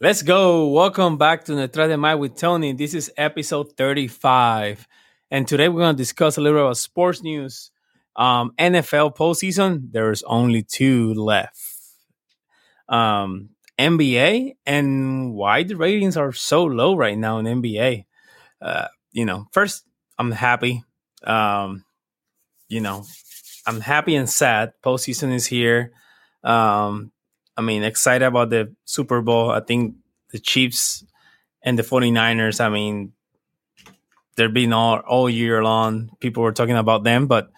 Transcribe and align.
Let's 0.00 0.22
go. 0.22 0.66
Welcome 0.68 1.18
back 1.18 1.44
to 1.44 1.52
Detrás 1.52 1.88
del 1.88 1.98
Mic 1.98 2.18
with 2.18 2.36
Tony. 2.36 2.72
This 2.72 2.94
is 2.94 3.12
episode 3.16 3.76
35. 3.76 4.88
And 5.30 5.46
today 5.46 5.68
we're 5.68 5.82
going 5.82 5.94
to 5.94 6.02
discuss 6.02 6.36
a 6.36 6.40
little 6.40 6.62
about 6.62 6.78
sports 6.78 7.22
news. 7.22 7.70
Um, 8.16 8.54
NFL 8.58 9.14
postseason, 9.14 9.92
there's 9.92 10.24
only 10.24 10.64
two 10.64 11.14
left. 11.14 11.60
Um, 12.88 13.50
NBA 13.78 14.56
and 14.66 15.32
why 15.32 15.62
the 15.62 15.76
ratings 15.76 16.16
are 16.16 16.32
so 16.32 16.64
low 16.64 16.96
right 16.96 17.16
now 17.16 17.38
in 17.38 17.46
NBA. 17.46 18.06
Uh, 18.60 18.88
you 19.12 19.24
know, 19.24 19.46
first, 19.52 19.84
I'm 20.18 20.32
happy. 20.32 20.82
Um, 21.22 21.84
you 22.68 22.80
know, 22.80 23.04
I'm 23.64 23.80
happy 23.80 24.16
and 24.16 24.28
sad. 24.28 24.72
Postseason 24.84 25.32
is 25.32 25.46
here. 25.46 25.92
Um, 26.42 27.12
I 27.56 27.62
mean, 27.62 27.82
excited 27.82 28.24
about 28.24 28.50
the 28.50 28.74
Super 28.84 29.20
Bowl. 29.22 29.50
I 29.50 29.60
think 29.60 29.96
the 30.30 30.38
Chiefs 30.38 31.04
and 31.62 31.78
the 31.78 31.82
49ers, 31.82 32.60
I 32.60 32.68
mean, 32.68 33.12
they've 34.36 34.52
been 34.52 34.72
all, 34.72 34.98
all 34.98 35.30
year 35.30 35.62
long. 35.62 36.10
People 36.20 36.42
were 36.42 36.52
talking 36.52 36.76
about 36.76 37.04
them. 37.04 37.26
But 37.26 37.50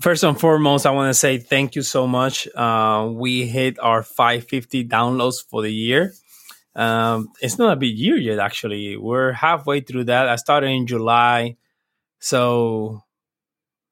first 0.00 0.24
and 0.24 0.38
foremost, 0.38 0.86
I 0.86 0.90
want 0.90 1.10
to 1.10 1.18
say 1.18 1.38
thank 1.38 1.74
you 1.74 1.82
so 1.82 2.06
much. 2.06 2.48
Uh, 2.54 3.10
we 3.12 3.46
hit 3.46 3.78
our 3.80 4.02
550 4.02 4.88
downloads 4.88 5.44
for 5.48 5.62
the 5.62 5.72
year. 5.72 6.12
Um, 6.74 7.28
it's 7.40 7.58
not 7.58 7.72
a 7.72 7.76
big 7.76 7.96
year 7.96 8.16
yet, 8.16 8.38
actually. 8.38 8.96
We're 8.96 9.32
halfway 9.32 9.80
through 9.80 10.04
that. 10.04 10.28
I 10.28 10.36
started 10.36 10.68
in 10.68 10.86
July. 10.86 11.56
So, 12.18 13.02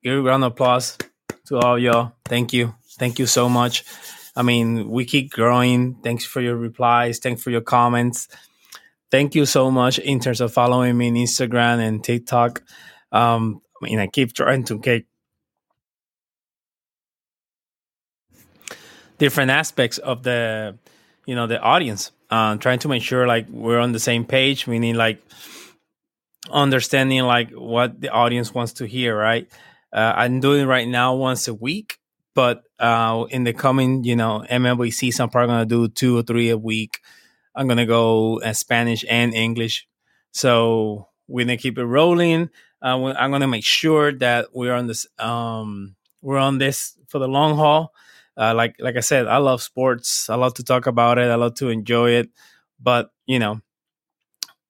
give 0.02 0.18
a 0.18 0.22
round 0.22 0.42
of 0.42 0.52
applause 0.52 0.98
to 1.46 1.58
all 1.58 1.78
y'all. 1.78 2.12
Thank 2.24 2.52
you. 2.52 2.74
Thank 2.98 3.18
you 3.18 3.26
so 3.26 3.48
much. 3.48 3.84
I 4.34 4.42
mean, 4.42 4.88
we 4.88 5.04
keep 5.04 5.30
growing. 5.30 5.96
Thanks 5.96 6.24
for 6.24 6.40
your 6.40 6.56
replies. 6.56 7.18
Thanks 7.18 7.42
for 7.42 7.50
your 7.50 7.60
comments. 7.60 8.28
Thank 9.10 9.34
you 9.34 9.44
so 9.44 9.70
much 9.70 9.98
in 9.98 10.20
terms 10.20 10.40
of 10.40 10.52
following 10.52 10.96
me 10.96 11.08
on 11.08 11.14
Instagram 11.14 11.80
and 11.80 12.02
TikTok. 12.02 12.62
Um, 13.12 13.60
I 13.80 13.84
mean, 13.84 13.98
I 13.98 14.06
keep 14.06 14.32
trying 14.32 14.64
to 14.64 14.78
get 14.78 15.04
different 19.18 19.50
aspects 19.50 19.98
of 19.98 20.22
the, 20.22 20.78
you 21.26 21.34
know, 21.34 21.46
the 21.46 21.60
audience. 21.60 22.10
Um, 22.30 22.58
trying 22.58 22.78
to 22.78 22.88
make 22.88 23.02
sure 23.02 23.26
like 23.26 23.46
we're 23.50 23.78
on 23.78 23.92
the 23.92 24.00
same 24.00 24.24
page. 24.24 24.66
Meaning 24.66 24.94
like 24.94 25.22
understanding 26.50 27.20
like 27.24 27.50
what 27.50 28.00
the 28.00 28.08
audience 28.08 28.54
wants 28.54 28.74
to 28.74 28.86
hear. 28.86 29.14
Right. 29.14 29.46
Uh, 29.92 30.14
I'm 30.16 30.40
doing 30.40 30.66
right 30.66 30.88
now 30.88 31.16
once 31.16 31.48
a 31.48 31.52
week 31.52 31.98
but 32.34 32.64
uh, 32.82 33.26
in 33.30 33.44
the 33.44 33.52
coming, 33.52 34.02
you 34.02 34.16
know, 34.16 34.44
MLB 34.50 34.92
season, 34.92 35.22
I'm 35.24 35.30
probably 35.30 35.54
gonna 35.54 35.66
do 35.66 35.88
two 35.88 36.18
or 36.18 36.22
three 36.22 36.50
a 36.50 36.58
week. 36.58 37.00
I'm 37.54 37.68
gonna 37.68 37.86
go 37.86 38.38
in 38.38 38.52
Spanish 38.54 39.04
and 39.08 39.32
English, 39.32 39.86
so 40.32 41.08
we're 41.28 41.46
gonna 41.46 41.56
keep 41.56 41.78
it 41.78 41.84
rolling. 41.84 42.50
Uh, 42.82 43.14
I'm 43.16 43.30
gonna 43.30 43.46
make 43.46 43.64
sure 43.64 44.12
that 44.18 44.48
we're 44.52 44.74
on 44.74 44.88
this. 44.88 45.06
Um, 45.18 45.94
we're 46.22 46.38
on 46.38 46.58
this 46.58 46.98
for 47.06 47.20
the 47.20 47.28
long 47.28 47.54
haul. 47.56 47.94
Uh, 48.36 48.52
like 48.54 48.74
like 48.80 48.96
I 48.96 49.00
said, 49.00 49.28
I 49.28 49.36
love 49.36 49.62
sports. 49.62 50.28
I 50.28 50.34
love 50.34 50.54
to 50.54 50.64
talk 50.64 50.88
about 50.88 51.18
it. 51.18 51.30
I 51.30 51.36
love 51.36 51.54
to 51.56 51.68
enjoy 51.68 52.10
it. 52.10 52.30
But 52.80 53.10
you 53.26 53.38
know, 53.38 53.60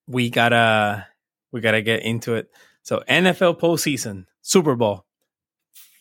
we 0.05 0.29
gotta 0.29 1.07
we 1.51 1.61
gotta 1.61 1.81
get 1.81 2.03
into 2.03 2.35
it. 2.35 2.51
So 2.83 3.01
NFL 3.09 3.59
postseason, 3.59 4.27
Super 4.43 4.75
Bowl, 4.75 5.05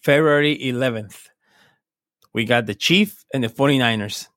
February 0.02 0.58
11th 0.58 1.31
we 2.32 2.44
got 2.44 2.66
the 2.66 2.74
Chief 2.74 3.24
and 3.32 3.44
the 3.44 3.48
49ers. 3.48 4.28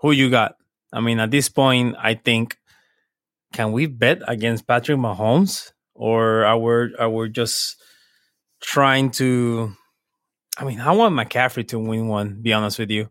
Who 0.00 0.12
you 0.12 0.30
got? 0.30 0.56
I 0.92 1.00
mean, 1.00 1.18
at 1.18 1.30
this 1.30 1.48
point, 1.48 1.96
I 1.98 2.14
think 2.14 2.56
can 3.52 3.72
we 3.72 3.86
bet 3.86 4.20
against 4.26 4.66
Patrick 4.66 4.98
Mahomes 4.98 5.72
or 5.94 6.44
are 6.44 6.58
we 6.58 6.94
are 6.98 7.08
we 7.08 7.28
just 7.30 7.76
trying 8.60 9.10
to 9.12 9.72
I 10.56 10.64
mean, 10.64 10.80
I 10.80 10.92
want 10.92 11.14
McCaffrey 11.14 11.66
to 11.68 11.78
win 11.78 12.06
one, 12.06 12.40
be 12.40 12.52
honest 12.52 12.78
with 12.78 12.90
you. 12.90 13.10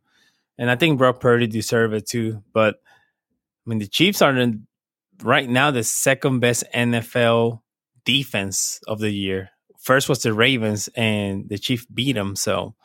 And 0.57 0.71
I 0.71 0.75
think 0.75 0.97
Brock 0.97 1.19
Purdy 1.19 1.47
deserve 1.47 1.93
it 1.93 2.07
too. 2.07 2.41
But 2.53 2.75
I 2.75 3.69
mean, 3.69 3.79
the 3.79 3.87
Chiefs 3.87 4.21
are 4.21 4.35
in, 4.37 4.67
right 5.21 5.49
now 5.49 5.71
the 5.71 5.83
second 5.83 6.39
best 6.39 6.63
NFL 6.73 7.61
defense 8.05 8.79
of 8.87 8.99
the 8.99 9.11
year. 9.11 9.49
First 9.79 10.07
was 10.07 10.23
the 10.23 10.33
Ravens, 10.33 10.87
and 10.95 11.49
the 11.49 11.57
Chiefs 11.57 11.85
beat 11.85 12.13
them. 12.13 12.37
So 12.37 12.75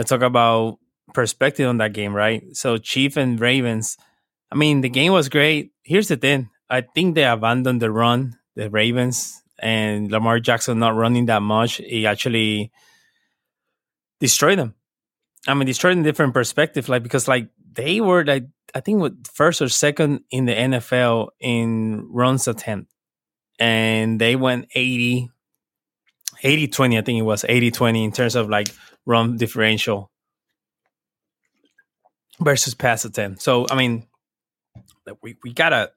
let's 0.00 0.08
talk 0.08 0.22
about 0.22 0.78
perspective 1.12 1.68
on 1.68 1.76
that 1.76 1.92
game, 1.92 2.14
right? 2.14 2.56
So 2.56 2.78
Chief 2.78 3.18
and 3.18 3.38
Ravens. 3.38 3.98
I 4.50 4.56
mean, 4.56 4.80
the 4.80 4.88
game 4.88 5.12
was 5.12 5.28
great. 5.28 5.72
Here's 5.82 6.08
the 6.08 6.16
thing: 6.16 6.48
I 6.70 6.80
think 6.80 7.14
they 7.14 7.24
abandoned 7.24 7.82
the 7.82 7.90
run, 7.90 8.38
the 8.56 8.70
Ravens, 8.70 9.42
and 9.58 10.10
Lamar 10.10 10.40
Jackson 10.40 10.78
not 10.78 10.96
running 10.96 11.26
that 11.26 11.42
much. 11.42 11.76
He 11.76 12.06
actually 12.06 12.72
destroyed 14.20 14.58
them. 14.58 14.74
I 15.46 15.52
mean, 15.52 15.66
destroyed 15.66 15.98
in 15.98 16.02
different 16.02 16.32
perspective, 16.32 16.88
like 16.88 17.02
because 17.02 17.28
like 17.28 17.50
they 17.70 18.00
were 18.00 18.24
like 18.24 18.44
I 18.74 18.80
think 18.80 19.00
what 19.00 19.12
first 19.30 19.60
or 19.60 19.68
second 19.68 20.20
in 20.30 20.46
the 20.46 20.54
NFL 20.54 21.28
in 21.40 22.08
runs 22.10 22.48
attempt, 22.48 22.90
and 23.58 24.18
they 24.18 24.34
went 24.34 24.68
80, 24.74 25.28
80 26.42 26.68
20. 26.68 26.96
I 26.96 27.02
think 27.02 27.18
it 27.18 27.28
was 27.28 27.44
80 27.46 27.70
20 27.70 28.04
in 28.04 28.12
terms 28.12 28.34
of 28.34 28.48
like 28.48 28.68
run 29.06 29.36
differential 29.36 30.10
versus 32.40 32.74
pass 32.74 33.04
attempt. 33.04 33.42
So 33.42 33.66
I 33.70 33.76
mean, 33.76 34.06
we 35.22 35.36
we 35.42 35.52
gotta 35.52 35.92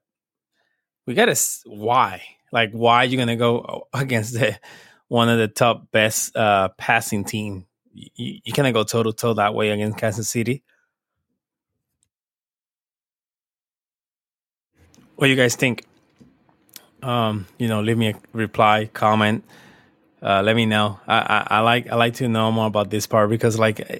we 1.05 1.13
gotta 1.13 1.35
why 1.65 2.23
like 2.51 2.71
why 2.71 2.97
are 2.97 3.05
you 3.05 3.17
gonna 3.17 3.35
go 3.35 3.87
against 3.93 4.33
the 4.33 4.57
one 5.07 5.29
of 5.29 5.37
the 5.37 5.47
top 5.47 5.91
best 5.91 6.35
uh 6.35 6.69
passing 6.77 7.23
team. 7.23 7.65
You, 7.93 8.39
you 8.43 8.53
cannot 8.53 8.73
go 8.73 8.83
toe 8.83 9.03
to 9.03 9.13
toe 9.13 9.33
that 9.35 9.53
way 9.53 9.69
against 9.69 9.97
Kansas 9.97 10.29
City. 10.29 10.63
What 15.15 15.27
do 15.27 15.31
you 15.31 15.37
guys 15.37 15.55
think? 15.55 15.85
Um, 17.03 17.47
you 17.59 17.67
know, 17.67 17.81
leave 17.81 17.97
me 17.97 18.09
a 18.09 18.15
reply, 18.33 18.89
comment 18.93 19.43
uh, 20.23 20.41
let 20.41 20.55
me 20.55 20.65
know. 20.65 20.99
I, 21.05 21.17
I, 21.17 21.47
I 21.57 21.59
like 21.59 21.91
I 21.91 21.95
like 21.95 22.13
to 22.15 22.29
know 22.29 22.51
more 22.51 22.67
about 22.67 22.89
this 22.89 23.07
part 23.07 23.29
because 23.29 23.59
like 23.59 23.79
eh, 23.81 23.99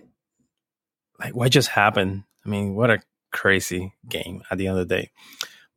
like 1.20 1.36
what 1.36 1.52
just 1.52 1.68
happened. 1.68 2.24
I 2.46 2.50
mean, 2.50 2.76
what 2.76 2.90
a 2.90 3.00
crazy 3.32 3.94
game 4.08 4.42
at 4.50 4.58
the 4.58 4.68
end 4.68 4.80
of 4.80 4.88
the 4.88 4.96
day. 4.96 5.12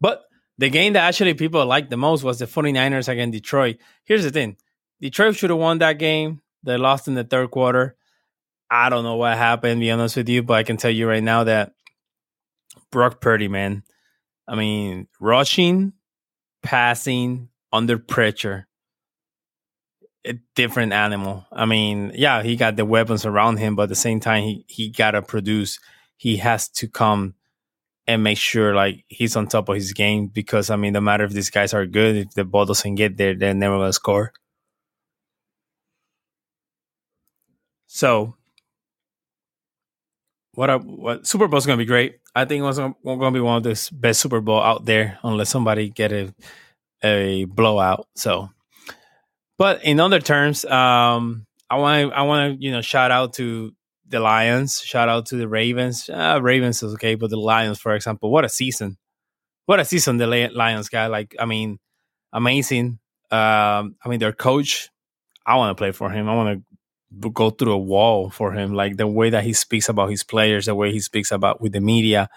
But 0.00 0.24
the 0.58 0.70
game 0.70 0.92
that 0.92 1.04
actually 1.04 1.34
people 1.34 1.64
liked 1.66 1.90
the 1.90 1.96
most 1.96 2.22
was 2.22 2.38
the 2.38 2.46
49ers 2.46 3.08
against 3.08 3.32
Detroit. 3.32 3.78
Here's 4.04 4.22
the 4.22 4.30
thing. 4.30 4.56
Detroit 5.00 5.36
should 5.36 5.50
have 5.50 5.58
won 5.58 5.78
that 5.78 5.98
game. 5.98 6.40
They 6.62 6.76
lost 6.76 7.08
in 7.08 7.14
the 7.14 7.24
third 7.24 7.50
quarter. 7.50 7.96
I 8.70 8.88
don't 8.88 9.04
know 9.04 9.16
what 9.16 9.36
happened, 9.36 9.80
be 9.80 9.90
honest 9.90 10.16
with 10.16 10.28
you, 10.28 10.42
but 10.42 10.54
I 10.54 10.62
can 10.62 10.76
tell 10.76 10.90
you 10.90 11.08
right 11.08 11.22
now 11.22 11.44
that 11.44 11.72
Brock 12.90 13.20
Purdy, 13.20 13.48
man. 13.48 13.82
I 14.48 14.54
mean, 14.54 15.08
rushing, 15.20 15.92
passing, 16.62 17.48
under 17.72 17.98
pressure 17.98 18.66
a 20.26 20.34
different 20.54 20.92
animal. 20.92 21.46
I 21.52 21.66
mean, 21.66 22.12
yeah, 22.14 22.42
he 22.42 22.56
got 22.56 22.76
the 22.76 22.84
weapons 22.84 23.24
around 23.24 23.58
him, 23.58 23.76
but 23.76 23.84
at 23.84 23.88
the 23.90 23.94
same 23.94 24.20
time, 24.20 24.42
he 24.44 24.64
he 24.68 24.90
gotta 24.90 25.22
produce. 25.22 25.78
He 26.16 26.38
has 26.38 26.68
to 26.70 26.88
come 26.88 27.34
and 28.06 28.22
make 28.22 28.38
sure 28.38 28.74
like 28.74 29.04
he's 29.08 29.36
on 29.36 29.46
top 29.48 29.68
of 29.68 29.74
his 29.76 29.92
game 29.92 30.28
because 30.28 30.70
I 30.70 30.76
mean, 30.76 30.92
no 30.92 31.00
matter 31.00 31.24
if 31.24 31.32
these 31.32 31.50
guys 31.50 31.74
are 31.74 31.86
good, 31.86 32.16
if 32.16 32.30
the 32.34 32.44
ball 32.44 32.64
doesn't 32.66 32.94
get 32.96 33.16
there, 33.16 33.34
they're 33.34 33.54
never 33.54 33.76
gonna 33.78 33.92
score. 33.92 34.32
So, 37.86 38.36
what 40.52 40.70
a, 40.70 40.78
what 40.78 41.26
Super 41.26 41.48
Bowl's 41.48 41.66
gonna 41.66 41.78
be 41.78 41.84
great. 41.84 42.18
I 42.34 42.44
think 42.44 42.64
it's 42.64 42.78
gonna, 42.78 42.94
gonna 43.04 43.30
be 43.32 43.40
one 43.40 43.58
of 43.58 43.62
the 43.62 43.90
best 43.92 44.20
Super 44.20 44.40
Bowl 44.40 44.60
out 44.62 44.84
there, 44.84 45.18
unless 45.22 45.50
somebody 45.50 45.88
get 45.90 46.12
a 46.12 46.34
a 47.02 47.44
blowout. 47.46 48.08
So 48.14 48.50
but 49.58 49.84
in 49.84 50.00
other 50.00 50.20
terms, 50.20 50.64
um, 50.64 51.46
I 51.68 51.76
want 51.76 52.12
I 52.12 52.22
want 52.22 52.58
to 52.58 52.64
you 52.64 52.72
know 52.72 52.82
shout 52.82 53.10
out 53.10 53.34
to 53.34 53.72
the 54.08 54.20
Lions, 54.20 54.80
shout 54.80 55.08
out 55.08 55.26
to 55.26 55.36
the 55.36 55.48
Ravens. 55.48 56.08
Uh, 56.08 56.38
Ravens 56.40 56.82
is 56.82 56.94
okay, 56.94 57.14
but 57.14 57.30
the 57.30 57.38
Lions, 57.38 57.78
for 57.78 57.94
example, 57.94 58.30
what 58.30 58.44
a 58.44 58.48
season! 58.48 58.98
What 59.66 59.80
a 59.80 59.84
season 59.84 60.16
the 60.16 60.26
Lions 60.26 60.88
guy. 60.88 61.08
Like, 61.08 61.34
I 61.40 61.44
mean, 61.44 61.78
amazing. 62.32 63.00
Um, 63.30 63.96
I 64.04 64.08
mean, 64.08 64.20
their 64.20 64.32
coach. 64.32 64.90
I 65.44 65.56
want 65.56 65.76
to 65.76 65.80
play 65.80 65.92
for 65.92 66.10
him. 66.10 66.28
I 66.28 66.34
want 66.34 66.64
to 67.22 67.30
go 67.30 67.50
through 67.50 67.72
a 67.72 67.78
wall 67.78 68.30
for 68.30 68.52
him. 68.52 68.74
Like 68.74 68.96
the 68.96 69.06
way 69.06 69.30
that 69.30 69.44
he 69.44 69.52
speaks 69.52 69.88
about 69.88 70.10
his 70.10 70.22
players, 70.24 70.66
the 70.66 70.74
way 70.74 70.92
he 70.92 71.00
speaks 71.00 71.30
about 71.32 71.60
with 71.60 71.72
the 71.72 71.80
media. 71.80 72.28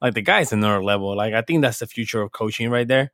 Like 0.00 0.14
the 0.14 0.22
guy's 0.22 0.52
another 0.52 0.82
level. 0.82 1.16
Like 1.16 1.34
I 1.34 1.42
think 1.42 1.62
that's 1.62 1.78
the 1.78 1.86
future 1.86 2.22
of 2.22 2.32
coaching 2.32 2.70
right 2.70 2.86
there. 2.86 3.12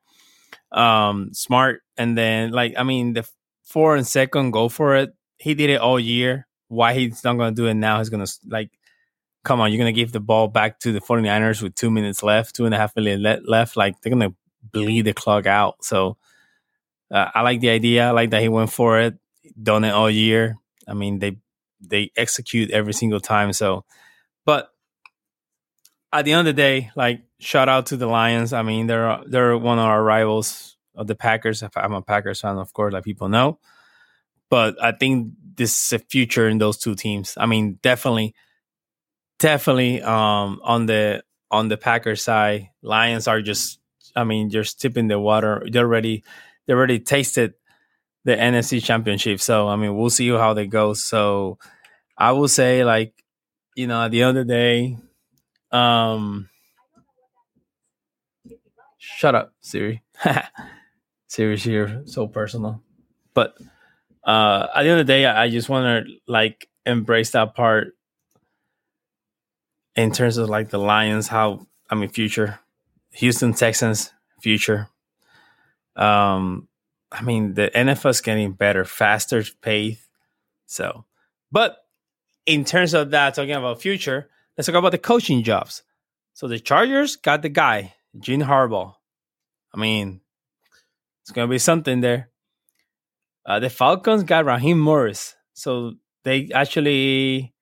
Um, 0.72 1.32
smart, 1.32 1.82
and 1.96 2.16
then 2.16 2.50
like 2.50 2.74
I 2.76 2.82
mean 2.82 3.12
the 3.12 3.28
four 3.70 3.96
and 3.96 4.06
second, 4.06 4.50
go 4.50 4.68
for 4.68 4.96
it. 4.96 5.14
He 5.38 5.54
did 5.54 5.70
it 5.70 5.80
all 5.80 5.98
year. 5.98 6.46
Why 6.68 6.94
he's 6.94 7.24
not 7.24 7.34
gonna 7.38 7.52
do 7.52 7.66
it 7.66 7.74
now? 7.74 7.98
He's 7.98 8.10
gonna 8.10 8.26
like 8.46 8.70
come 9.44 9.60
on, 9.60 9.72
you're 9.72 9.78
going 9.78 9.94
to 9.94 10.00
give 10.00 10.12
the 10.12 10.20
ball 10.20 10.48
back 10.48 10.78
to 10.80 10.92
the 10.92 11.00
49ers 11.00 11.62
with 11.62 11.74
two 11.74 11.90
minutes 11.90 12.22
left, 12.22 12.54
two 12.54 12.66
and 12.66 12.74
a 12.74 12.78
half 12.78 12.94
minutes 12.96 13.22
le- 13.22 13.50
left. 13.50 13.76
Like 13.76 14.00
they're 14.00 14.14
going 14.14 14.30
to 14.30 14.36
bleed 14.62 15.02
the 15.02 15.12
clock 15.12 15.46
out. 15.46 15.84
So 15.84 16.16
uh, 17.10 17.30
I 17.34 17.42
like 17.42 17.60
the 17.60 17.70
idea. 17.70 18.08
I 18.08 18.10
like 18.10 18.30
that 18.30 18.42
he 18.42 18.48
went 18.48 18.70
for 18.70 19.00
it, 19.00 19.14
done 19.60 19.84
it 19.84 19.90
all 19.90 20.10
year. 20.10 20.56
I 20.86 20.94
mean, 20.94 21.18
they 21.18 21.36
they 21.80 22.10
execute 22.16 22.70
every 22.70 22.92
single 22.92 23.20
time. 23.20 23.52
So, 23.52 23.84
but 24.44 24.70
at 26.12 26.24
the 26.24 26.32
end 26.32 26.46
of 26.46 26.56
the 26.56 26.60
day, 26.60 26.90
like 26.94 27.22
shout 27.38 27.68
out 27.68 27.86
to 27.86 27.96
the 27.96 28.06
Lions. 28.06 28.52
I 28.52 28.62
mean, 28.62 28.86
they're 28.86 29.20
they're 29.26 29.56
one 29.56 29.78
of 29.78 29.84
our 29.84 30.02
rivals 30.02 30.76
of 31.00 31.06
the 31.06 31.14
Packers. 31.14 31.64
I'm 31.74 31.94
a 31.94 32.02
Packers 32.02 32.40
fan, 32.40 32.58
of 32.58 32.72
course, 32.72 32.92
like 32.92 33.04
people 33.04 33.28
know. 33.28 33.58
But 34.50 34.82
I 34.82 34.92
think 34.92 35.32
this 35.56 35.86
is 35.86 35.92
a 35.94 35.98
future 35.98 36.48
in 36.48 36.58
those 36.58 36.76
two 36.76 36.94
teams. 36.94 37.34
I 37.36 37.46
mean, 37.46 37.78
definitely, 37.82 38.34
definitely 39.38 40.02
um, 40.02 40.60
on 40.62 40.86
the 40.86 41.24
on 41.50 41.68
the 41.68 41.76
Packers 41.76 42.22
side, 42.22 42.68
Lions 42.82 43.26
are 43.26 43.40
just. 43.42 43.78
I 44.16 44.24
mean, 44.24 44.50
just 44.50 44.80
tipping 44.80 45.06
the 45.06 45.20
water. 45.20 45.64
They 45.70 45.78
already 45.78 46.24
they 46.66 46.72
already 46.72 46.98
tasted 46.98 47.54
the 48.24 48.34
NFC 48.34 48.82
Championship. 48.82 49.40
So 49.40 49.68
I 49.68 49.76
mean, 49.76 49.96
we'll 49.96 50.10
see 50.10 50.28
how 50.30 50.52
they 50.52 50.66
go. 50.66 50.94
So 50.94 51.58
I 52.18 52.32
will 52.32 52.48
say, 52.48 52.84
like, 52.84 53.14
you 53.76 53.86
know, 53.86 54.02
at 54.02 54.10
the 54.10 54.22
end 54.22 54.36
of 54.36 54.48
the 54.48 54.52
day, 54.52 54.98
um, 55.70 56.48
shut 58.98 59.36
up, 59.36 59.52
Siri. 59.60 60.02
Siri's 61.30 61.62
here, 61.62 62.02
so 62.06 62.26
personal. 62.26 62.82
But 63.34 63.56
uh, 64.24 64.66
at 64.74 64.82
the 64.82 64.88
end 64.88 65.00
of 65.00 65.06
the 65.06 65.12
day, 65.12 65.26
I 65.26 65.48
just 65.48 65.68
want 65.68 66.08
to 66.08 66.12
like 66.26 66.68
embrace 66.84 67.30
that 67.30 67.54
part 67.54 67.96
in 69.94 70.10
terms 70.10 70.38
of 70.38 70.48
like 70.48 70.70
the 70.70 70.78
Lions. 70.78 71.28
How 71.28 71.68
I 71.88 71.94
mean, 71.94 72.08
future 72.08 72.58
Houston 73.12 73.54
Texans 73.54 74.12
future. 74.42 74.88
Um, 75.94 76.66
I 77.12 77.22
mean, 77.22 77.54
the 77.54 77.70
NFL 77.76 78.10
is 78.10 78.20
getting 78.22 78.50
better, 78.50 78.84
faster 78.84 79.44
pace. 79.62 80.04
So, 80.66 81.04
but 81.52 81.76
in 82.44 82.64
terms 82.64 82.92
of 82.92 83.12
that, 83.12 83.34
talking 83.34 83.52
about 83.52 83.80
future, 83.80 84.28
let's 84.58 84.66
talk 84.66 84.74
about 84.74 84.90
the 84.90 84.98
coaching 84.98 85.44
jobs. 85.44 85.84
So 86.34 86.48
the 86.48 86.58
Chargers 86.58 87.14
got 87.14 87.42
the 87.42 87.48
guy, 87.48 87.94
Jim 88.18 88.40
Harbaugh. 88.40 88.96
I 89.72 89.78
mean, 89.78 90.22
it's 91.22 91.32
gonna 91.32 91.48
be 91.48 91.58
something 91.58 92.00
there. 92.00 92.30
Uh, 93.44 93.58
the 93.58 93.70
Falcons 93.70 94.22
got 94.22 94.44
Raheem 94.44 94.78
Morris. 94.78 95.34
So 95.54 95.94
they 96.24 96.50
actually, 96.54 97.54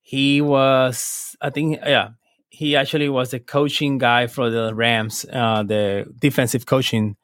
he 0.00 0.40
was, 0.40 1.36
I 1.40 1.50
think, 1.50 1.78
yeah, 1.84 2.10
he 2.48 2.76
actually 2.76 3.08
was 3.08 3.30
the 3.30 3.40
coaching 3.40 3.98
guy 3.98 4.26
for 4.26 4.48
the 4.48 4.74
Rams, 4.74 5.26
uh, 5.32 5.62
the 5.62 6.06
defensive 6.18 6.66
coaching 6.66 7.16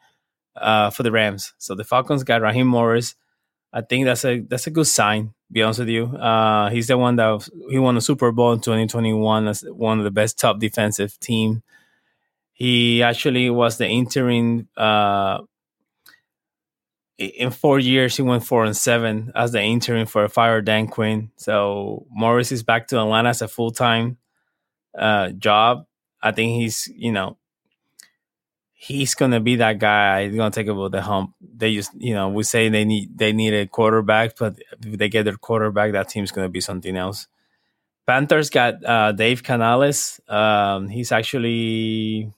uh, 0.56 0.90
for 0.90 1.02
the 1.02 1.12
Rams. 1.12 1.54
So 1.58 1.74
the 1.74 1.84
Falcons 1.84 2.24
got 2.24 2.42
Raheem 2.42 2.66
Morris. 2.66 3.14
I 3.72 3.80
think 3.80 4.04
that's 4.04 4.24
a 4.24 4.40
that's 4.40 4.66
a 4.66 4.70
good 4.70 4.86
sign. 4.86 5.32
Be 5.50 5.62
honest 5.62 5.80
with 5.80 5.88
you, 5.88 6.04
uh, 6.16 6.68
he's 6.70 6.88
the 6.88 6.98
one 6.98 7.16
that 7.16 7.48
he 7.70 7.78
won 7.78 7.94
the 7.94 8.00
Super 8.00 8.32
Bowl 8.32 8.52
in 8.52 8.60
2021 8.60 9.48
as 9.48 9.62
one 9.62 9.98
of 9.98 10.04
the 10.04 10.10
best 10.10 10.38
top 10.38 10.58
defensive 10.58 11.18
team. 11.20 11.62
He 12.62 13.02
actually 13.02 13.50
was 13.50 13.78
the 13.78 13.88
interim. 13.88 14.68
Uh, 14.76 15.40
in 17.18 17.50
four 17.50 17.80
years, 17.80 18.16
he 18.16 18.22
went 18.22 18.46
four 18.46 18.64
and 18.64 18.76
seven 18.76 19.32
as 19.34 19.50
the 19.50 19.60
interim 19.60 20.06
for 20.06 20.28
fire 20.28 20.62
Dan 20.62 20.86
Quinn. 20.86 21.32
So 21.36 22.06
Morris 22.08 22.52
is 22.52 22.62
back 22.62 22.86
to 22.88 23.00
Atlanta 23.00 23.30
as 23.30 23.42
a 23.42 23.48
full 23.48 23.72
time 23.72 24.16
uh, 24.96 25.30
job. 25.30 25.86
I 26.22 26.30
think 26.30 26.60
he's 26.60 26.88
you 26.94 27.10
know 27.10 27.36
he's 28.82 29.16
gonna 29.16 29.40
be 29.40 29.56
that 29.56 29.80
guy. 29.80 30.26
He's 30.28 30.36
gonna 30.36 30.52
take 30.52 30.68
about 30.68 30.92
the 30.92 31.02
hump. 31.02 31.34
They 31.40 31.74
just, 31.74 31.90
you 31.98 32.14
know, 32.14 32.28
we 32.28 32.44
say 32.44 32.68
they 32.68 32.84
need 32.84 33.18
they 33.18 33.32
need 33.32 33.54
a 33.54 33.66
quarterback, 33.66 34.36
but 34.38 34.60
if 34.86 34.98
they 34.98 35.08
get 35.08 35.24
their 35.24 35.36
quarterback, 35.36 35.90
that 35.92 36.10
team's 36.10 36.30
gonna 36.30 36.48
be 36.48 36.60
something 36.60 36.96
else. 36.96 37.26
Panthers 38.06 38.50
got 38.50 38.84
uh, 38.84 39.10
Dave 39.10 39.42
Canales. 39.42 40.20
Um, 40.28 40.88
he's 40.88 41.10
actually, 41.10 42.32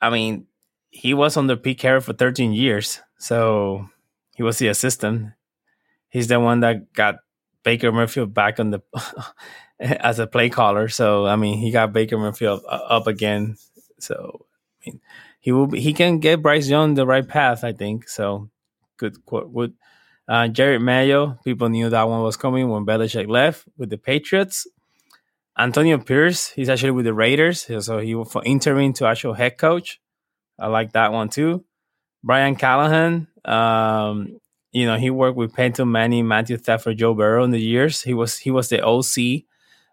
I 0.00 0.10
mean, 0.10 0.46
he 0.90 1.14
was 1.14 1.36
under 1.36 1.56
Pete 1.56 1.78
Carroll 1.78 2.00
for 2.00 2.12
13 2.12 2.52
years, 2.52 3.00
so 3.18 3.88
he 4.36 4.42
was 4.42 4.58
the 4.58 4.68
assistant. 4.68 5.32
He's 6.08 6.28
the 6.28 6.40
one 6.40 6.60
that 6.60 6.92
got 6.92 7.16
Baker 7.62 7.92
Mayfield 7.92 8.32
back 8.32 8.58
on 8.60 8.70
the 8.70 8.82
as 9.80 10.18
a 10.18 10.26
play 10.26 10.48
caller. 10.48 10.88
So 10.88 11.26
I 11.26 11.36
mean, 11.36 11.58
he 11.58 11.70
got 11.70 11.92
Baker 11.92 12.18
Mayfield 12.18 12.62
up 12.68 13.06
again. 13.06 13.56
So 13.98 14.46
I 14.80 14.90
mean, 14.90 15.00
he 15.40 15.52
will 15.52 15.66
be, 15.66 15.80
he 15.80 15.92
can 15.92 16.18
get 16.18 16.42
Bryce 16.42 16.68
Young 16.68 16.94
the 16.94 17.06
right 17.06 17.26
path. 17.26 17.64
I 17.64 17.72
think 17.72 18.08
so. 18.08 18.50
Good 18.96 19.24
quote. 19.26 19.50
Would 19.50 19.74
uh, 20.28 20.48
Jerod 20.48 20.82
Mayo? 20.82 21.38
People 21.44 21.68
knew 21.68 21.90
that 21.90 22.08
one 22.08 22.22
was 22.22 22.36
coming 22.36 22.68
when 22.68 22.86
Belichick 22.86 23.28
left 23.28 23.64
with 23.76 23.90
the 23.90 23.98
Patriots. 23.98 24.66
Antonio 25.58 25.98
Pierce, 25.98 26.50
he's 26.50 26.68
actually 26.68 26.92
with 26.92 27.04
the 27.04 27.14
Raiders, 27.14 27.66
so 27.80 27.98
he 27.98 28.14
for 28.24 28.42
interim 28.44 28.92
to 28.94 29.06
actual 29.06 29.34
head 29.34 29.58
coach. 29.58 30.00
I 30.58 30.68
like 30.68 30.92
that 30.92 31.12
one 31.12 31.28
too. 31.28 31.64
Brian 32.22 32.56
Callahan, 32.56 33.28
um, 33.44 34.40
you 34.72 34.86
know, 34.86 34.96
he 34.96 35.10
worked 35.10 35.36
with 35.36 35.54
Peyton 35.54 35.90
Manning, 35.90 36.28
Matthew 36.28 36.58
Stafford, 36.58 36.98
Joe 36.98 37.14
Burrow 37.14 37.44
in 37.44 37.50
the 37.50 37.60
years. 37.60 38.02
He 38.02 38.14
was 38.14 38.38
he 38.38 38.50
was 38.50 38.68
the 38.68 38.84
OC 38.84 39.44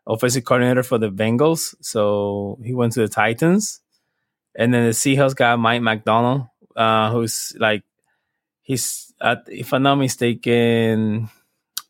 offensive 0.07 0.45
coordinator 0.45 0.83
for 0.83 0.97
the 0.97 1.09
Bengals. 1.09 1.75
So 1.81 2.59
he 2.63 2.73
went 2.73 2.93
to 2.93 3.01
the 3.01 3.07
Titans. 3.07 3.81
And 4.55 4.73
then 4.73 4.85
the 4.85 4.91
Seahawks 4.91 5.35
got 5.35 5.59
Mike 5.59 5.81
Macdonald, 5.81 6.47
uh, 6.75 7.11
who's 7.11 7.53
like, 7.59 7.83
he's, 8.61 9.13
uh, 9.19 9.35
if 9.47 9.73
I'm 9.73 9.83
not 9.83 9.95
mistaken, 9.95 11.29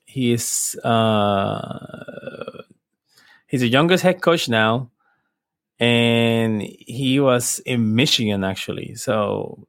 he's, 0.06 0.75
uh, 0.83 2.63
he's 3.47 3.62
the 3.62 3.69
youngest 3.69 4.03
head 4.03 4.21
coach 4.21 4.50
now. 4.50 4.92
And 5.77 6.62
he 6.62 7.19
was 7.19 7.59
in 7.59 7.95
Michigan, 7.95 8.44
actually. 8.44 8.95
So 8.95 9.68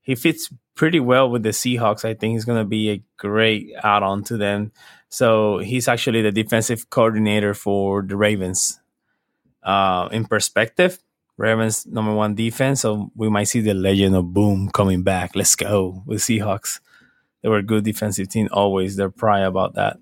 he 0.00 0.14
fits 0.14 0.48
pretty 0.76 1.00
well 1.00 1.28
with 1.28 1.42
the 1.42 1.48
Seahawks. 1.48 2.04
I 2.04 2.14
think 2.14 2.34
he's 2.34 2.44
going 2.44 2.60
to 2.60 2.64
be 2.64 2.90
a 2.90 3.02
great 3.16 3.72
add 3.82 4.04
on 4.04 4.22
to 4.24 4.36
them. 4.36 4.70
So 5.08 5.58
he's 5.58 5.88
actually 5.88 6.22
the 6.22 6.30
defensive 6.30 6.88
coordinator 6.88 7.52
for 7.52 8.02
the 8.02 8.16
Ravens. 8.16 8.78
Uh, 9.62 10.08
in 10.12 10.24
perspective, 10.24 10.98
Ravens 11.36 11.84
number 11.84 12.14
one 12.14 12.36
defense. 12.36 12.82
So 12.82 13.10
we 13.16 13.28
might 13.28 13.48
see 13.48 13.60
the 13.60 13.74
Legion 13.74 14.14
of 14.14 14.32
Boom 14.32 14.70
coming 14.70 15.02
back. 15.02 15.34
Let's 15.34 15.56
go 15.56 16.02
with 16.06 16.20
Seahawks. 16.20 16.80
They 17.42 17.48
were 17.48 17.58
a 17.58 17.62
good 17.62 17.84
defensive 17.84 18.28
team 18.28 18.48
always. 18.52 18.96
They're 18.96 19.10
proud 19.10 19.42
about 19.42 19.74
that. 19.74 19.98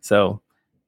So, 0.00 0.42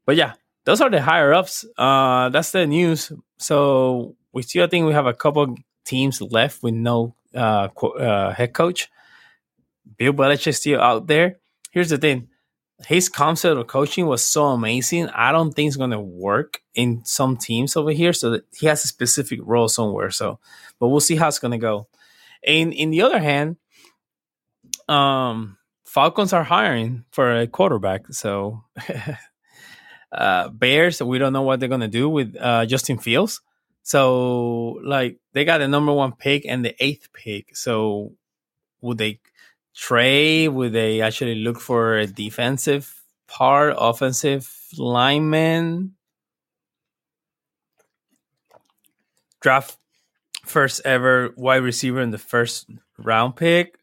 but 0.07 0.17
yeah, 0.17 0.35
those 0.65 0.81
are 0.81 0.91
the 0.91 1.01
higher 1.01 1.33
ups. 1.33 1.65
Uh, 1.77 2.29
that's 2.29 2.53
the 2.53 2.67
news. 2.67 3.13
So 3.39 4.17
we 4.33 4.43
still 4.43 4.67
think 4.69 4.87
we 4.87 4.93
have 4.93 5.07
a 5.07 5.15
couple 5.15 5.57
teams 5.85 6.21
left 6.21 6.63
with 6.63 6.75
no 6.75 7.15
uh, 7.35 7.69
uh, 7.99 8.33
head 8.33 8.53
coach. 8.53 8.89
Bill 9.97 10.13
Belichick 10.13 10.55
still 10.55 10.81
out 10.81 11.07
there. 11.07 11.39
Here's 11.71 11.91
the 11.91 11.99
thing: 11.99 12.29
his 12.87 13.09
concept 13.09 13.59
of 13.59 13.67
coaching 13.67 14.07
was 14.07 14.23
so 14.23 14.47
amazing. 14.47 15.09
I 15.09 15.33
don't 15.33 15.53
think 15.53 15.69
it's 15.69 15.77
going 15.77 15.91
to 15.91 16.01
work 16.01 16.61
in 16.75 17.05
some 17.05 17.37
teams 17.37 17.77
over 17.77 17.91
here. 17.91 18.13
So 18.13 18.41
he 18.57 18.67
has 18.67 18.85
a 18.85 18.89
specific 18.89 19.41
role 19.43 19.69
somewhere. 19.69 20.11
So, 20.11 20.39
but 20.79 20.89
we'll 20.89 21.01
see 21.01 21.17
how 21.17 21.29
it's 21.29 21.39
going 21.39 21.53
to 21.53 21.59
go. 21.59 21.89
And 22.47 22.73
in 22.73 22.91
the 22.91 23.03
other 23.03 23.21
hand, 23.21 23.57
um, 24.89 25.59
Falcons 25.85 26.33
are 26.33 26.45
hiring 26.45 27.05
for 27.11 27.41
a 27.41 27.47
quarterback. 27.47 28.07
So, 28.11 28.65
uh, 30.13 30.49
Bears, 30.51 31.03
we 31.03 31.19
don't 31.19 31.33
know 31.33 31.43
what 31.43 31.59
they're 31.59 31.69
to 31.69 31.89
do 31.89 32.09
with 32.09 32.37
uh, 32.39 32.67
Justin 32.67 32.99
Fields. 32.99 33.41
So, 33.83 34.79
like, 34.85 35.19
they 35.33 35.45
got 35.45 35.59
the 35.59 35.69
number 35.69 35.93
one 35.93 36.13
pick 36.13 36.45
and 36.47 36.65
the 36.65 36.75
eighth 36.79 37.13
pick. 37.13 37.57
So, 37.57 38.13
would 38.81 38.99
they 38.99 39.21
trade? 39.75 40.49
Would 40.49 40.73
they 40.73 41.01
actually 41.01 41.37
look 41.37 41.59
for 41.61 41.97
a 41.97 42.07
defensive 42.07 42.95
part, 43.27 43.75
offensive 43.79 44.53
lineman? 44.77 45.95
Draft 49.41 49.77
first 50.45 50.83
ever 50.85 51.33
wide 51.37 51.63
receiver 51.63 52.01
in 52.01 52.11
the 52.11 52.19
first 52.19 52.69
round 52.99 53.35
pick. 53.35 53.79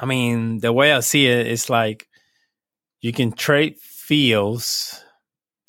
I 0.00 0.06
mean, 0.06 0.58
the 0.58 0.72
way 0.72 0.92
I 0.92 1.00
see 1.00 1.26
it 1.26 1.46
is 1.46 1.70
like 1.70 2.08
you 3.00 3.12
can 3.12 3.32
trade 3.32 3.76
Fields. 4.06 5.02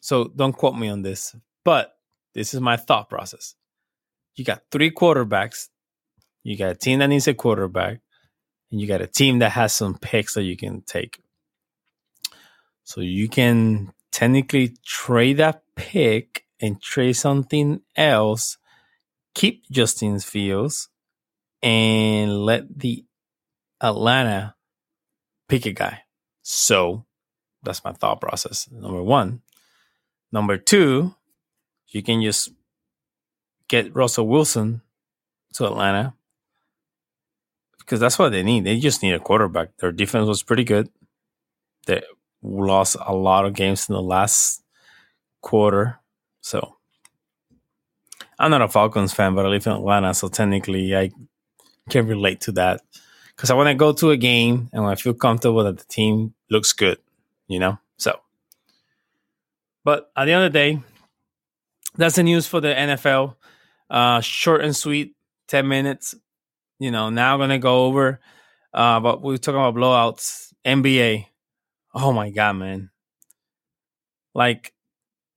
So 0.01 0.25
don't 0.25 0.53
quote 0.53 0.75
me 0.75 0.89
on 0.89 1.01
this, 1.01 1.35
but 1.63 1.93
this 2.33 2.53
is 2.53 2.59
my 2.59 2.75
thought 2.75 3.09
process. 3.09 3.55
You 4.35 4.43
got 4.43 4.63
three 4.71 4.91
quarterbacks. 4.91 5.69
You 6.43 6.57
got 6.57 6.71
a 6.71 6.75
team 6.75 6.99
that 6.99 7.07
needs 7.07 7.27
a 7.27 7.33
quarterback 7.33 8.01
and 8.71 8.81
you 8.81 8.87
got 8.87 9.01
a 9.01 9.07
team 9.07 9.39
that 9.39 9.51
has 9.51 9.73
some 9.73 9.97
picks 9.97 10.33
that 10.33 10.43
you 10.43 10.57
can 10.57 10.81
take. 10.81 11.21
So 12.83 13.01
you 13.01 13.29
can 13.29 13.93
technically 14.11 14.75
trade 14.85 15.37
that 15.37 15.63
pick 15.75 16.45
and 16.59 16.81
trade 16.81 17.13
something 17.13 17.81
else, 17.95 18.57
keep 19.33 19.63
Justin 19.71 20.19
Fields, 20.19 20.89
and 21.63 22.45
let 22.45 22.79
the 22.79 23.05
Atlanta 23.81 24.55
pick 25.47 25.65
a 25.65 25.71
guy. 25.71 26.03
So 26.43 27.05
that's 27.65 27.83
my 27.83 27.91
thought 27.91 28.21
process. 28.21 28.69
Number 28.71 29.03
one. 29.03 29.41
Number 30.31 30.57
two, 30.57 31.15
you 31.87 32.03
can 32.03 32.21
just 32.21 32.51
get 33.67 33.95
Russell 33.95 34.27
Wilson 34.27 34.81
to 35.53 35.65
Atlanta 35.65 36.13
because 37.79 37.99
that's 37.99 38.17
what 38.17 38.29
they 38.29 38.43
need. 38.43 38.63
They 38.63 38.79
just 38.79 39.03
need 39.03 39.13
a 39.13 39.19
quarterback. 39.19 39.77
Their 39.77 39.91
defense 39.91 40.27
was 40.27 40.43
pretty 40.43 40.63
good. 40.63 40.89
They 41.85 42.01
lost 42.41 42.97
a 42.99 43.13
lot 43.13 43.45
of 43.45 43.53
games 43.53 43.87
in 43.87 43.93
the 43.93 44.01
last 44.01 44.63
quarter. 45.41 45.99
So 46.41 46.75
I'm 48.39 48.51
not 48.51 48.61
a 48.61 48.67
Falcons 48.67 49.13
fan, 49.13 49.35
but 49.35 49.45
I 49.45 49.49
live 49.49 49.65
in 49.67 49.73
Atlanta, 49.73 50.13
so 50.13 50.27
technically 50.27 50.95
I 50.95 51.11
can 51.89 52.07
relate 52.07 52.41
to 52.41 52.51
that. 52.53 52.81
Because 53.35 53.51
I 53.51 53.53
want 53.53 53.67
to 53.67 53.75
go 53.75 53.93
to 53.93 54.11
a 54.11 54.17
game 54.17 54.69
and 54.73 54.85
I 54.85 54.95
feel 54.95 55.13
comfortable 55.13 55.63
that 55.63 55.77
the 55.77 55.85
team 55.85 56.33
looks 56.49 56.73
good, 56.73 56.97
you 57.47 57.59
know? 57.59 57.77
So, 57.97 58.19
but 59.83 60.11
at 60.15 60.25
the 60.25 60.31
end 60.31 60.43
of 60.45 60.53
the 60.53 60.59
day, 60.59 60.81
that's 61.95 62.15
the 62.15 62.23
news 62.23 62.47
for 62.47 62.61
the 62.61 62.69
NFL. 62.69 63.35
Uh, 63.89 64.19
short 64.21 64.63
and 64.63 64.75
sweet, 64.75 65.15
10 65.47 65.67
minutes. 65.67 66.15
You 66.79 66.91
know, 66.91 67.09
now 67.09 67.33
I'm 67.33 67.39
going 67.39 67.49
to 67.51 67.59
go 67.59 67.85
over, 67.85 68.19
uh, 68.73 68.99
but 68.99 69.21
we 69.21 69.35
are 69.35 69.37
talking 69.37 69.59
about 69.61 69.75
blowouts. 69.75 70.53
NBA. 70.65 71.27
Oh 71.93 72.11
my 72.11 72.31
God, 72.31 72.53
man. 72.53 72.89
Like, 74.33 74.73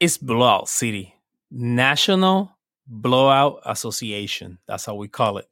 it's 0.01 0.19
blowout 0.19 0.69
city. 0.69 1.15
National 1.51 2.57
Blowout 2.87 3.61
Association. 3.65 4.59
That's 4.67 4.87
how 4.87 4.95
we 4.95 5.09
call 5.09 5.39
it. 5.39 5.47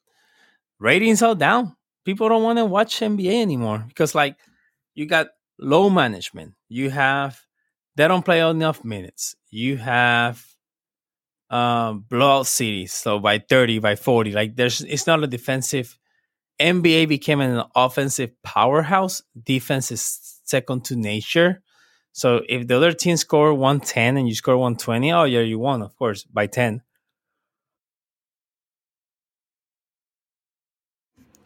Ratings 0.78 1.22
are 1.22 1.34
down. 1.34 1.76
People 2.04 2.28
don't 2.28 2.42
want 2.42 2.58
to 2.58 2.64
watch 2.64 3.00
NBA 3.00 3.42
anymore 3.42 3.84
because, 3.86 4.14
like, 4.14 4.36
you 4.94 5.06
got 5.06 5.28
low 5.58 5.90
management. 5.90 6.54
You 6.68 6.90
have 6.90 7.40
they 7.96 8.06
don't 8.08 8.24
play 8.24 8.40
enough 8.40 8.84
minutes. 8.84 9.36
You 9.50 9.78
have 9.78 10.44
um, 11.50 12.04
blowout 12.08 12.46
cities. 12.46 12.92
So 12.92 13.18
by 13.18 13.38
30, 13.38 13.78
by 13.78 13.96
40, 13.96 14.32
like 14.32 14.56
there's, 14.56 14.80
it's 14.82 15.06
not 15.06 15.22
a 15.22 15.26
defensive. 15.26 15.98
NBA 16.60 17.08
became 17.08 17.40
an 17.40 17.64
offensive 17.74 18.30
powerhouse. 18.42 19.22
Defense 19.44 19.90
is 19.90 20.40
second 20.44 20.84
to 20.86 20.96
nature. 20.96 21.62
So 22.12 22.42
if 22.48 22.66
the 22.66 22.76
other 22.76 22.92
team 22.92 23.16
score 23.16 23.52
110 23.52 24.16
and 24.16 24.28
you 24.28 24.34
score 24.34 24.56
120, 24.56 25.12
oh 25.12 25.24
yeah, 25.24 25.40
you 25.40 25.58
won, 25.58 25.82
of 25.82 25.94
course, 25.96 26.24
by 26.24 26.46
10. 26.46 26.82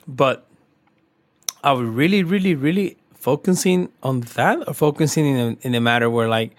But 0.07 0.47
I 1.63 1.75
we 1.75 1.85
really, 1.85 2.23
really, 2.23 2.55
really 2.55 2.97
focusing 3.21 3.91
on 4.03 4.21
that 4.21 4.67
or 4.67 4.75
focusing 4.75 5.27
in 5.27 5.39
a, 5.39 5.67
in 5.67 5.75
a 5.75 5.81
matter 5.81 6.09
where 6.09 6.29
like 6.29 6.57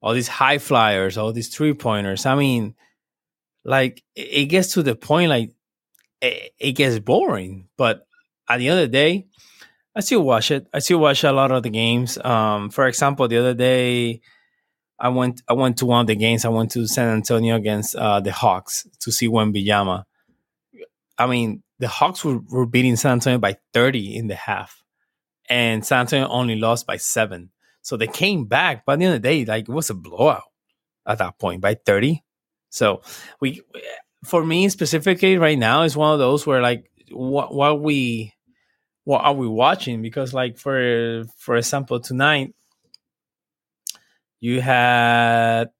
all 0.00 0.14
these 0.14 0.28
high 0.28 0.58
flyers, 0.58 1.18
all 1.18 1.32
these 1.32 1.48
three 1.48 1.74
pointers. 1.74 2.26
I 2.26 2.34
mean, 2.34 2.74
like 3.64 4.02
it 4.16 4.46
gets 4.46 4.72
to 4.74 4.82
the 4.82 4.94
point 4.94 5.30
like 5.30 5.52
it, 6.20 6.52
it, 6.58 6.72
gets 6.72 6.98
boring. 6.98 7.68
But 7.76 8.06
at 8.48 8.58
the 8.58 8.68
end 8.68 8.80
of 8.80 8.90
the 8.90 8.92
day, 8.92 9.26
I 9.94 10.00
still 10.00 10.22
watch 10.22 10.50
it. 10.50 10.66
I 10.72 10.78
still 10.78 10.98
watch 10.98 11.24
a 11.24 11.32
lot 11.32 11.50
of 11.50 11.62
the 11.62 11.70
games. 11.70 12.18
Um, 12.18 12.70
for 12.70 12.86
example, 12.86 13.28
the 13.28 13.38
other 13.38 13.54
day, 13.54 14.20
I 14.98 15.08
went 15.10 15.42
I 15.48 15.52
went 15.52 15.78
to 15.78 15.86
one 15.86 16.02
of 16.02 16.06
the 16.06 16.16
games. 16.16 16.44
I 16.44 16.48
went 16.48 16.70
to 16.72 16.86
San 16.86 17.08
Antonio 17.08 17.56
against 17.56 17.94
uh, 17.94 18.20
the 18.20 18.32
Hawks 18.32 18.86
to 19.00 19.12
see 19.12 19.28
Wembanyama. 19.28 20.04
I 21.18 21.26
mean, 21.26 21.62
the 21.78 21.88
Hawks 21.88 22.24
were, 22.24 22.38
were 22.48 22.66
beating 22.66 22.96
San 22.96 23.12
Antonio 23.12 23.38
by 23.38 23.56
30 23.74 24.16
in 24.16 24.28
the 24.28 24.34
half, 24.34 24.82
and 25.48 25.84
San 25.84 26.00
Antonio 26.00 26.28
only 26.28 26.56
lost 26.56 26.86
by 26.86 26.96
seven. 26.96 27.50
So 27.82 27.96
they 27.96 28.06
came 28.06 28.44
back, 28.46 28.84
but 28.84 28.94
at 28.94 28.98
the 28.98 29.04
end 29.06 29.14
of 29.14 29.22
the 29.22 29.28
day, 29.28 29.44
like 29.44 29.68
it 29.68 29.72
was 29.72 29.90
a 29.90 29.94
blowout 29.94 30.42
at 31.06 31.18
that 31.18 31.38
point 31.38 31.60
by 31.60 31.74
30. 31.74 32.22
So 32.70 33.02
we, 33.40 33.62
for 34.24 34.44
me 34.44 34.68
specifically, 34.68 35.38
right 35.38 35.58
now 35.58 35.82
is 35.82 35.96
one 35.96 36.12
of 36.12 36.18
those 36.18 36.46
where 36.46 36.60
like 36.60 36.90
what 37.10 37.54
what 37.54 37.80
we 37.80 38.34
what 39.04 39.24
are 39.24 39.32
we 39.32 39.48
watching? 39.48 40.02
Because 40.02 40.34
like 40.34 40.58
for 40.58 41.24
for 41.38 41.56
example, 41.56 42.00
tonight 42.00 42.54
you 44.40 44.60
had 44.60 45.70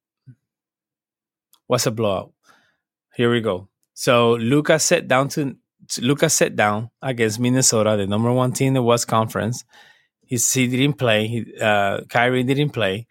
what's 1.67 1.87
a 1.87 1.91
blowout? 1.91 2.33
Here 3.15 3.31
we 3.31 3.41
go. 3.41 3.69
So 3.93 4.33
Lucas 4.35 4.85
set 4.85 5.09
down 5.09 5.29
to 5.31 5.57
Lucas 6.01 6.35
set 6.35 6.55
down 6.55 6.91
against 7.01 7.41
Minnesota, 7.41 7.97
the 7.97 8.07
number 8.07 8.31
one 8.31 8.53
team 8.53 8.69
in 8.69 8.75
the 8.75 8.83
West 8.83 9.09
Conference. 9.09 9.65
He, 10.27 10.37
he 10.37 10.67
didn't 10.67 10.99
play. 10.99 11.27
He, 11.27 11.47
uh, 11.59 12.03
Kyrie 12.09 12.45
didn't 12.45 12.71
play. 12.71 13.07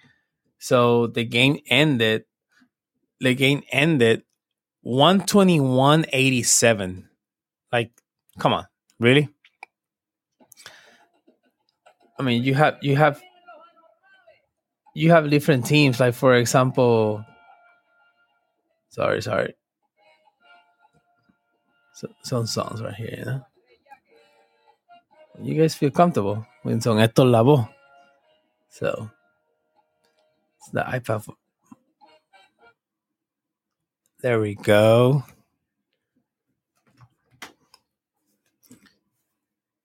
So 0.60 1.07
the 1.07 1.25
game 1.25 1.57
ended. 1.67 2.25
The 3.19 3.34
game 3.34 3.63
ended 3.72 4.22
121-87. 4.86 7.05
Like, 7.72 7.91
come 8.38 8.53
on, 8.53 8.67
really? 9.00 9.29
I 12.19 12.24
mean, 12.24 12.43
you 12.43 12.53
have 12.53 12.77
you 12.81 12.96
have 12.96 13.19
you 14.96 15.12
have 15.12 15.29
different 15.29 15.65
teams. 15.65 16.00
Like, 16.00 16.13
for 16.13 16.36
example, 16.36 17.25
sorry, 18.89 19.22
sorry. 19.22 19.57
So, 21.98 22.08
some 22.22 22.46
songs 22.46 22.80
right 22.80 22.94
here, 22.94 23.16
you 23.18 23.25
know. 23.25 23.42
You 25.42 25.60
guys 25.60 25.74
feel 25.74 25.89
comfortable 25.89 26.46
when 26.62 26.80
son 26.80 27.00
estos 27.00 27.25
la 27.25 27.42
voz. 27.42 27.66
So 28.70 29.10
it's 30.60 30.70
the 30.70 30.82
iPad. 30.82 31.25
There 34.22 34.39
we 34.39 34.54
go. 34.54 35.24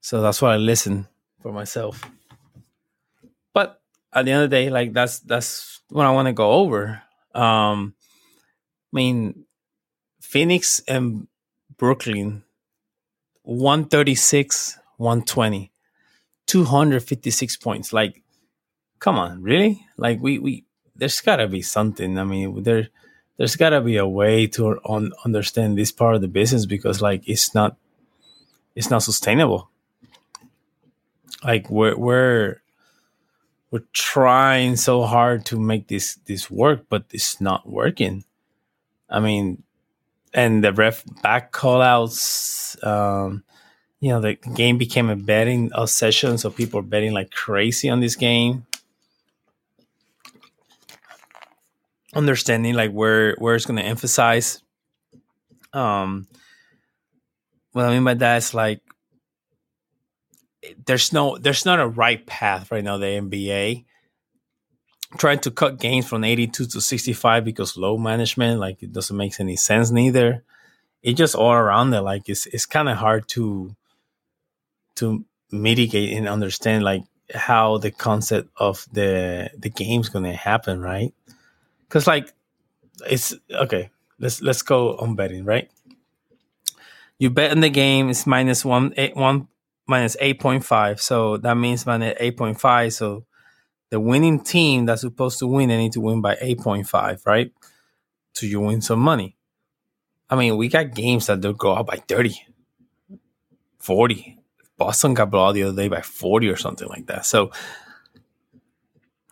So 0.03 0.21
that's 0.21 0.43
why 0.43 0.53
I 0.53 0.57
listen 0.59 1.09
for 1.41 1.51
myself. 1.51 2.05
But 3.55 3.81
at 4.13 4.27
the 4.27 4.33
end 4.33 4.45
of 4.45 4.51
the 4.51 4.57
day, 4.57 4.69
like 4.69 4.93
that's 4.93 5.21
that's 5.21 5.81
what 5.89 6.05
I 6.05 6.11
want 6.11 6.27
to 6.27 6.35
go 6.35 6.53
over. 6.53 7.01
Um 7.35 7.95
I 8.93 8.97
mean 8.97 9.47
Phoenix 10.21 10.83
and 10.87 11.29
Brooklyn 11.77 12.45
136 13.43 14.79
120 14.97 15.73
256 16.47 17.57
points. 17.57 17.93
Like, 17.93 18.23
come 18.99 19.17
on, 19.17 19.43
really? 19.43 19.87
Like, 19.97 20.21
we 20.21 20.39
we 20.39 20.65
there's 20.97 21.21
gotta 21.21 21.49
be 21.49 21.63
something. 21.63 22.19
I 22.19 22.25
mean, 22.25 22.63
there 22.63 22.89
there's 23.37 23.57
gotta 23.57 23.81
be 23.81 23.97
a 23.97 24.07
way 24.07 24.47
to 24.49 24.79
un- 24.85 25.13
understand 25.25 25.77
this 25.79 25.93
part 25.93 26.15
of 26.15 26.21
the 26.21 26.29
business 26.29 26.67
because 26.67 27.01
like 27.01 27.27
it's 27.29 27.55
not 27.55 27.77
it's 28.75 28.91
not 28.91 29.03
sustainable. 29.03 29.71
Like 31.43 31.71
we're 31.71 31.97
we're 31.97 32.63
we're 33.71 33.85
trying 33.93 34.77
so 34.77 35.03
hard 35.03 35.47
to 35.47 35.59
make 35.59 35.89
this 35.89 36.17
this 36.27 36.51
work, 36.51 36.85
but 36.89 37.05
it's 37.11 37.41
not 37.41 37.69
working. 37.69 38.25
I 39.09 39.21
mean, 39.21 39.63
and 40.35 40.65
the 40.65 40.73
ref 40.73 41.05
back 41.23 41.53
callouts. 41.53 42.83
Um, 42.85 43.45
you 44.01 44.09
know 44.11 44.21
the 44.21 44.35
game 44.35 44.79
became 44.79 45.09
a 45.09 45.17
betting 45.17 45.71
session, 45.87 46.39
so 46.39 46.51
people 46.51 46.81
are 46.81 46.85
betting 46.85 47.13
like 47.13 47.31
crazy 47.31 47.89
on 47.89 48.01
this 48.01 48.17
game. 48.17 48.67
Understanding 52.15 52.75
like 52.75 52.91
where 52.91 53.37
where 53.39 53.55
it's 53.55 53.67
going 53.67 53.79
to 53.79 53.85
emphasize. 53.85 54.61
Um, 55.73 56.27
what 57.73 57.87
I 57.87 57.91
mean 57.91 58.05
by 58.05 58.15
that 58.15 58.39
is 58.39 58.55
like 58.55 58.81
there's 60.87 61.13
no 61.13 61.39
there's 61.39 61.65
not 61.65 61.81
a 61.81 61.87
right 61.87 62.25
path 62.27 62.71
right 62.71 62.85
now. 62.85 62.99
The 62.99 63.07
NBA 63.07 63.85
trying 65.19 65.39
to 65.41 65.51
cut 65.51 65.79
games 65.79 66.07
from 66.07 66.25
82 66.25 66.67
to 66.67 66.81
65 66.81 67.45
because 67.45 67.77
low 67.77 67.99
management 67.99 68.61
like 68.61 68.83
it 68.83 68.93
doesn't 68.93 69.17
make 69.17 69.39
any 69.41 69.57
sense 69.57 69.91
neither. 69.91 70.43
It 71.03 71.15
just 71.15 71.35
all 71.35 71.53
around 71.53 71.91
there 71.91 72.01
like 72.01 72.29
it's 72.29 72.47
it's 72.47 72.67
kind 72.67 72.89
of 72.89 72.97
hard 72.97 73.29
to 73.31 73.75
to 74.97 75.25
mitigate 75.51 76.17
and 76.17 76.29
understand 76.29 76.85
like 76.85 77.03
how 77.35 77.79
the 77.79 77.91
concept 77.91 78.49
of 78.57 78.87
the 78.93 79.51
the 79.59 79.71
game's 79.71 80.09
gonna 80.09 80.35
happen, 80.35 80.81
right? 80.81 81.13
Because 81.89 82.07
like 82.07 82.33
it's 83.07 83.35
okay. 83.51 83.91
Let's 84.19 84.41
let's 84.41 84.63
go 84.63 84.97
on 84.97 85.17
betting, 85.17 85.45
right? 85.45 85.71
You 87.19 87.31
bet 87.31 87.53
in 87.53 87.61
the 87.61 87.71
game 87.71 88.09
is 88.09 88.27
minus 88.27 88.65
one 88.65 88.95
eight 88.97 89.17
one 89.17 89.49
minus 89.87 90.17
eight 90.21 90.41
point 90.41 90.65
five, 90.65 91.01
so 91.01 91.37
that 91.39 91.57
means 91.57 91.87
minus 91.87 92.17
eight 92.21 92.37
point 92.37 92.61
five. 92.61 92.93
So 92.93 93.25
the 93.93 94.01
winning 94.01 94.41
team 94.41 94.87
that's 94.87 95.03
supposed 95.03 95.39
to 95.39 95.47
win, 95.47 95.69
they 95.69 95.77
need 95.77 95.93
to 95.93 96.01
win 96.01 96.23
by 96.23 96.35
8.5, 96.37 97.27
right? 97.27 97.53
So 98.33 98.47
you 98.47 98.59
win 98.59 98.81
some 98.81 99.01
money. 99.01 99.37
I 100.31 100.37
mean, 100.37 100.57
we 100.57 100.69
got 100.69 100.95
games 100.95 101.27
that 101.27 101.43
they'll 101.43 101.53
go 101.53 101.77
out 101.77 101.89
by 101.89 101.97
30, 101.97 102.35
40. 103.81 104.39
Boston 104.79 105.13
got 105.13 105.31
blown 105.31 105.53
the 105.53 105.65
other 105.65 105.77
day 105.77 105.89
by 105.89 106.01
40 106.01 106.49
or 106.49 106.57
something 106.57 106.89
like 106.89 107.07
that. 107.09 107.27
So, 107.27 107.51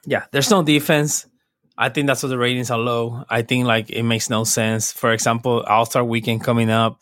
yeah, 0.04 0.24
there's 0.30 0.50
no 0.50 0.62
defense. 0.62 1.24
I 1.78 1.88
think 1.88 2.06
that's 2.06 2.22
why 2.22 2.28
the 2.28 2.36
ratings 2.36 2.70
are 2.70 2.78
low. 2.78 3.24
I 3.30 3.40
think 3.40 3.64
like 3.64 3.88
it 3.88 4.02
makes 4.02 4.28
no 4.28 4.44
sense. 4.44 4.92
For 4.92 5.14
example, 5.14 5.62
All 5.62 5.86
Star 5.86 6.04
Weekend 6.04 6.44
coming 6.44 6.68
up. 6.68 7.00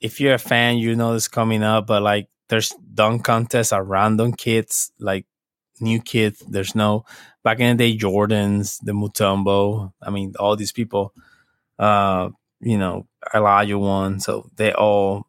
If 0.00 0.20
you're 0.20 0.34
a 0.34 0.38
fan, 0.38 0.78
you 0.78 0.96
know 0.96 1.12
this 1.12 1.28
coming 1.28 1.62
up. 1.62 1.86
But 1.86 2.02
like, 2.02 2.26
there's 2.48 2.74
dunk 2.94 3.22
contests 3.22 3.72
are 3.72 3.84
random 3.84 4.32
kids, 4.32 4.90
like 4.98 5.24
new 5.80 6.00
kids. 6.00 6.42
There's 6.48 6.74
no 6.74 7.04
back 7.42 7.60
in 7.60 7.76
the 7.76 7.92
day 7.92 7.98
Jordans, 7.98 8.78
the 8.82 8.92
Mutombo. 8.92 9.92
I 10.02 10.10
mean, 10.10 10.34
all 10.38 10.56
these 10.56 10.72
people. 10.72 11.12
Uh, 11.78 12.30
you 12.60 12.76
know, 12.76 13.06
Elijah 13.34 13.78
won, 13.78 14.18
so 14.20 14.50
they 14.56 14.72
all 14.72 15.26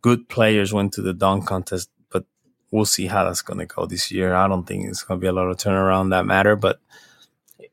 good 0.00 0.28
players 0.28 0.72
went 0.72 0.92
to 0.94 1.02
the 1.02 1.12
dunk 1.12 1.46
contest. 1.46 1.90
But 2.10 2.24
we'll 2.70 2.84
see 2.84 3.06
how 3.06 3.24
that's 3.24 3.42
going 3.42 3.58
to 3.58 3.66
go 3.66 3.86
this 3.86 4.10
year. 4.10 4.34
I 4.34 4.48
don't 4.48 4.64
think 4.64 4.86
it's 4.86 5.02
going 5.02 5.18
to 5.18 5.24
be 5.24 5.28
a 5.28 5.32
lot 5.32 5.48
of 5.48 5.56
turnaround 5.56 6.10
that 6.10 6.26
matter, 6.26 6.54
but 6.56 6.80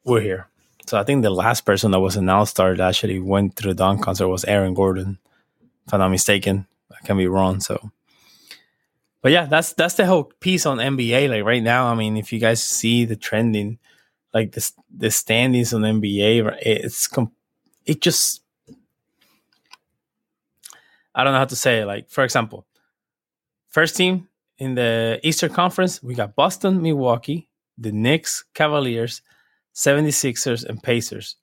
we're 0.04 0.22
here. 0.22 0.48
So 0.88 0.98
I 0.98 1.04
think 1.04 1.22
the 1.22 1.30
last 1.30 1.66
person 1.66 1.92
that 1.92 2.00
was 2.00 2.16
an 2.16 2.30
all 2.30 2.48
star 2.48 2.76
that 2.76 2.88
actually 2.88 3.20
went 3.20 3.56
to 3.58 3.68
the 3.68 3.76
dunk 3.76 4.02
concert 4.02 4.28
was 4.28 4.44
Aaron 4.46 4.74
Gordon, 4.74 5.20
if 5.86 5.94
I'm 5.94 6.00
not 6.00 6.10
mistaken. 6.10 6.66
I 6.92 7.06
can 7.06 7.18
be 7.18 7.28
wrong. 7.28 7.60
So, 7.60 7.92
but 9.22 9.32
yeah, 9.32 9.46
that's 9.46 9.74
that's 9.74 9.96
the 9.96 10.06
whole 10.06 10.26
piece 10.40 10.66
on 10.66 10.78
NBA. 10.78 11.30
Like 11.30 11.44
right 11.44 11.64
now, 11.64 11.88
I 11.88 11.96
mean, 11.96 12.18
if 12.18 12.32
you 12.32 12.40
guys 12.40 12.64
see 12.64 13.06
the 13.06 13.16
trending, 13.16 13.80
like 14.34 14.54
the 14.54 14.72
the 14.96 15.12
standings 15.12 15.74
on 15.74 15.82
NBA, 15.82 16.58
it's 16.62 17.08
com- 17.08 17.32
it 17.86 18.02
just 18.02 18.42
I 21.14 21.24
don't 21.24 21.34
know 21.34 21.40
how 21.40 21.46
to 21.46 21.56
say 21.56 21.80
it. 21.80 21.86
Like 21.86 22.10
for 22.10 22.24
example, 22.24 22.66
first 23.68 23.98
team 23.98 24.28
in 24.58 24.76
the 24.76 25.20
Eastern 25.24 25.52
Conference, 25.52 26.02
we 26.02 26.14
got 26.14 26.36
Boston, 26.36 26.82
Milwaukee, 26.82 27.50
the 27.78 27.92
Knicks, 27.92 28.46
Cavaliers, 28.54 29.22
76ers, 29.76 30.66
and 30.66 30.82
Pacers. 30.82 31.36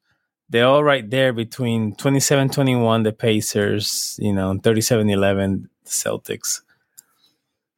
They're 0.49 0.67
all 0.67 0.85
right 0.85 1.09
there 1.09 1.33
between 1.33 1.95
27 1.97 2.51
21, 2.51 3.03
the 3.03 3.13
Pacers, 3.13 4.19
you 4.23 4.33
know, 4.33 4.57
37 4.63 5.11
11, 5.11 5.69
the 5.85 5.91
Celtics. 5.91 6.61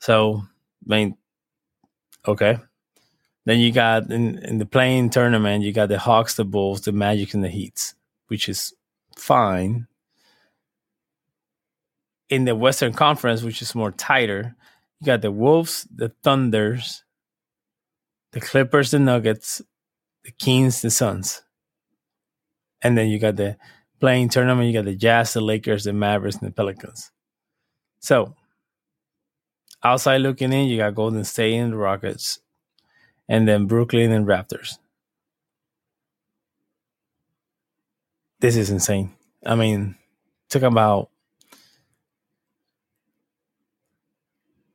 So, 0.01 0.43
I 0.89 0.95
mean, 0.95 1.17
okay. 2.27 2.59
Then 3.45 3.61
you 3.61 3.73
got 3.73 4.11
in, 4.11 4.39
in 4.39 4.59
the 4.59 4.67
play-in 4.67 5.11
tournament, 5.11 5.65
you 5.65 5.73
got 5.73 5.89
the 5.89 5.99
Hawks, 5.99 6.35
the 6.35 6.45
Bulls, 6.45 6.83
the 6.83 6.93
Magic, 6.93 7.35
and 7.35 7.43
the 7.43 7.49
Heats, 7.49 7.95
which 8.27 8.49
is 8.49 8.75
fine. 9.17 9.87
In 12.29 12.45
the 12.45 12.55
Western 12.55 12.93
Conference, 12.93 13.43
which 13.43 13.63
is 13.63 13.75
more 13.75 13.91
tighter, 13.91 14.55
you 15.01 15.07
got 15.07 15.23
the 15.23 15.33
Wolves, 15.33 15.89
the 15.95 16.13
Thunders, 16.23 17.05
the 18.33 18.41
Clippers, 18.41 18.91
the 18.91 18.99
Nuggets, 18.99 19.63
the 20.25 20.33
Kings, 20.33 20.83
the 20.83 20.91
Suns. 20.91 21.43
And 22.83 22.99
then 22.99 23.09
you 23.09 23.19
got 23.19 23.37
the 23.37 23.57
play-in 23.99 24.29
tournament, 24.29 24.69
you 24.69 24.75
got 24.75 24.85
the 24.85 24.95
Jazz, 24.95 25.33
the 25.33 25.41
Lakers, 25.41 25.85
the 25.85 25.93
Mavericks, 25.95 26.37
and 26.37 26.49
the 26.49 26.53
Pelicans. 26.53 27.11
So 27.99 28.37
outside 29.83 30.19
looking 30.19 30.53
in, 30.53 30.67
you 30.67 30.79
got 30.79 30.95
Golden 30.95 31.25
State 31.25 31.55
and 31.55 31.73
the 31.73 31.77
Rockets, 31.77 32.41
and 33.29 33.47
then 33.47 33.67
Brooklyn 33.67 34.13
and 34.13 34.27
Raptors. 34.27 34.79
This 38.41 38.57
is 38.57 38.71
insane. 38.71 39.15
I 39.45 39.55
mean, 39.55 39.97
talk 40.49 40.63
about 40.63 41.11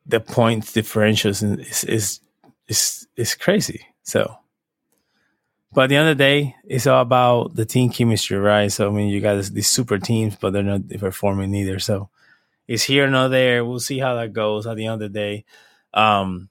the 0.06 0.20
points 0.20 0.74
differentials 0.74 1.60
is 1.60 1.84
is 1.86 2.20
is 2.68 3.08
is 3.16 3.36
crazy. 3.36 3.88
So 4.04 4.38
but 5.74 5.86
at 5.86 5.88
the 5.90 5.96
end 5.96 6.10
of 6.10 6.18
the 6.18 6.24
day, 6.24 6.56
it's 6.66 6.86
all 6.86 7.02
about 7.02 7.56
the 7.56 7.66
team 7.66 7.90
chemistry, 7.90 8.38
right? 8.38 8.72
So 8.72 8.88
I 8.88 8.92
mean, 8.92 9.10
you 9.10 9.22
got 9.22 9.44
these 9.44 9.70
super 9.70 9.98
teams, 9.98 10.36
but 10.36 10.54
they're 10.54 10.62
not 10.62 10.88
performing 11.00 11.54
either. 11.56 11.80
So 11.80 12.10
it's 12.68 12.84
here, 12.84 13.10
not 13.10 13.30
there. 13.30 13.66
We'll 13.66 13.80
see 13.80 14.00
how 14.00 14.16
that 14.16 14.34
goes 14.34 14.68
at 14.68 14.78
the 14.78 14.86
end 14.86 14.94
of 14.96 15.00
the 15.00 15.10
day. 15.10 15.46
Um, 15.94 16.50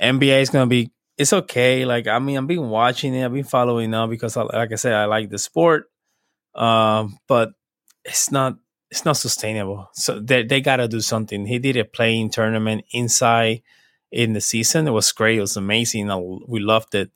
NBA 0.00 0.40
is 0.42 0.50
gonna 0.50 0.66
be 0.66 0.90
it's 1.16 1.32
okay. 1.32 1.84
Like 1.84 2.06
I 2.06 2.18
mean, 2.18 2.38
I've 2.38 2.46
been 2.46 2.68
watching 2.68 3.14
it, 3.14 3.24
I've 3.24 3.32
been 3.32 3.44
following 3.44 3.90
now 3.90 4.06
because, 4.06 4.36
I, 4.36 4.42
like 4.42 4.72
I 4.72 4.76
said, 4.76 4.94
I 4.94 5.04
like 5.04 5.30
the 5.30 5.38
sport. 5.38 5.90
Um, 6.54 7.18
but 7.28 7.52
it's 8.04 8.30
not 8.30 8.56
it's 8.90 9.04
not 9.04 9.16
sustainable. 9.16 9.88
So 9.92 10.18
they 10.18 10.42
they 10.42 10.60
gotta 10.60 10.88
do 10.88 11.00
something. 11.00 11.46
He 11.46 11.58
did 11.58 11.76
a 11.76 11.84
play-in 11.84 12.30
tournament 12.30 12.84
inside 12.92 13.62
in 14.10 14.32
the 14.32 14.40
season. 14.40 14.88
It 14.88 14.92
was 14.92 15.12
great. 15.12 15.38
It 15.38 15.42
was 15.42 15.56
amazing. 15.56 16.08
We 16.48 16.60
loved 16.60 16.94
it 16.94 17.10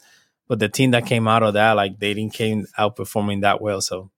but 0.48 0.58
the 0.58 0.68
team 0.68 0.90
that 0.90 1.06
came 1.06 1.26
out 1.26 1.42
of 1.42 1.54
that, 1.54 1.72
like 1.72 1.98
they 1.98 2.14
didn't 2.14 2.34
came 2.34 2.66
out 2.76 2.96
performing 2.96 3.40
that 3.40 3.60
well. 3.60 3.80
So 3.80 4.10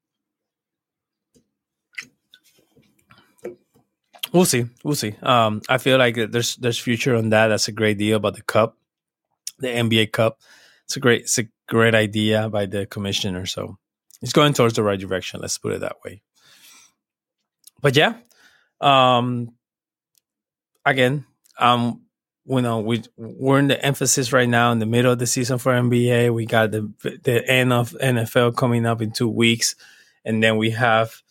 we'll 4.33 4.45
see, 4.45 4.67
we'll 4.85 4.95
see. 4.95 5.15
Um, 5.23 5.63
I 5.69 5.79
feel 5.79 5.99
like 5.99 6.17
there's 6.31 6.57
there's 6.57 6.79
future 6.79 7.15
on 7.17 7.31
that. 7.31 7.49
That's 7.49 7.69
a 7.69 7.73
great 7.73 7.99
deal 7.99 8.17
about 8.17 8.35
the 8.35 8.43
cup, 8.43 8.77
the 9.59 9.69
NBA 9.69 10.13
Cup. 10.13 10.41
It's 10.85 10.97
a 10.97 11.01
great 11.01 11.23
it's 11.23 11.39
a 11.39 11.49
great 11.69 11.95
idea 11.95 12.49
by 12.49 12.67
the 12.67 12.87
commissioner. 12.87 13.47
So 13.47 13.79
it's 14.23 14.33
going 14.33 14.53
towards 14.53 14.75
the 14.75 14.83
right 14.83 14.99
direction. 14.99 15.41
Let's 15.41 15.59
put 15.59 15.73
it 15.73 15.81
that 15.81 15.97
way. 16.05 16.23
But 17.81 17.97
yeah, 17.97 18.15
um, 18.81 19.55
again, 20.85 21.25
um, 21.59 22.03
you 22.47 22.63
know 22.63 22.81
we 22.81 23.03
we're 23.17 23.59
in 23.59 23.69
the 23.69 23.85
emphasis 23.85 24.33
right 24.33 24.49
now 24.49 24.73
in 24.73 24.79
the 24.79 24.87
middle 24.87 25.13
of 25.13 25.19
the 25.19 25.27
season 25.27 25.59
for 25.59 25.73
NBA. 25.73 26.33
We 26.33 26.47
got 26.47 26.71
the 26.71 26.93
the 27.23 27.45
end 27.49 27.73
of 27.73 27.91
NFL 28.03 28.57
coming 28.57 28.87
up 28.87 29.03
in 29.03 29.11
two 29.11 29.29
weeks, 29.29 29.75
and 30.25 30.43
then 30.43 30.57
we 30.57 30.71
have 30.71 31.23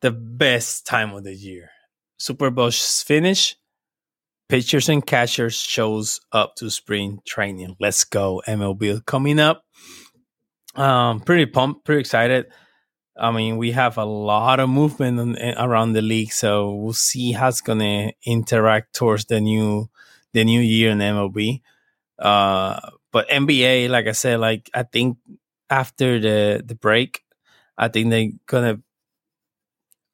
the 0.00 0.10
best 0.10 0.86
time 0.86 1.14
of 1.14 1.24
the 1.24 1.34
year. 1.34 1.70
Super 2.18 2.50
Bowl 2.50 2.70
finish. 2.70 3.56
Pitchers 4.48 4.88
and 4.88 5.04
catchers 5.04 5.58
shows 5.58 6.20
up 6.30 6.54
to 6.56 6.70
spring 6.70 7.18
training. 7.26 7.76
Let's 7.80 8.04
go 8.04 8.42
MLB 8.46 9.04
coming 9.04 9.40
up. 9.40 9.64
Um, 10.76 11.20
pretty 11.20 11.46
pumped, 11.46 11.84
pretty 11.84 12.00
excited. 12.00 12.46
I 13.18 13.32
mean, 13.32 13.56
we 13.56 13.72
have 13.72 13.96
a 13.98 14.04
lot 14.04 14.60
of 14.60 14.68
movement 14.68 15.38
around 15.58 15.94
the 15.94 16.02
league, 16.02 16.32
so 16.32 16.74
we'll 16.74 16.92
see 16.92 17.32
how 17.32 17.48
it's 17.48 17.60
gonna 17.60 18.12
interact 18.24 18.94
towards 18.94 19.24
the 19.24 19.40
new 19.40 19.88
the 20.32 20.44
new 20.44 20.60
year 20.60 20.90
in 20.90 20.98
MLB. 20.98 21.62
Uh, 22.18 22.90
but 23.12 23.28
NBA, 23.28 23.88
like 23.88 24.06
I 24.06 24.12
said, 24.12 24.38
like 24.38 24.70
I 24.74 24.82
think 24.82 25.16
after 25.70 26.20
the 26.20 26.62
the 26.64 26.74
break, 26.74 27.22
I 27.78 27.88
think 27.88 28.10
they're 28.10 28.30
gonna 28.46 28.82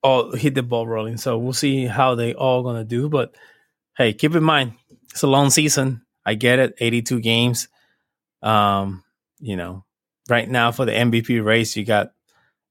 all 0.03 0.33
hit 0.33 0.55
the 0.55 0.63
ball 0.63 0.87
rolling. 0.87 1.17
So 1.17 1.39
we'll 1.39 1.53
see 1.53 1.87
how 1.87 2.15
they 2.15 2.35
all 2.35 2.63
gonna 2.63 2.85
do. 2.85 3.09
But 3.09 3.35
hey, 3.97 4.13
keep 4.13 4.35
in 4.35 4.43
mind 4.43 4.75
it's 5.11 5.23
a 5.23 5.29
long 5.29 5.51
season. 5.51 6.03
I 6.25 6.35
get 6.35 6.59
it, 6.59 6.75
82 6.79 7.21
games. 7.21 7.69
Um, 8.43 9.05
you 9.41 9.57
know, 9.57 9.85
right 10.29 10.49
now 10.49 10.73
for 10.73 10.85
the 10.85 10.93
MVP 10.93 11.45
race, 11.45 11.77
you 11.77 11.85
got 11.85 12.13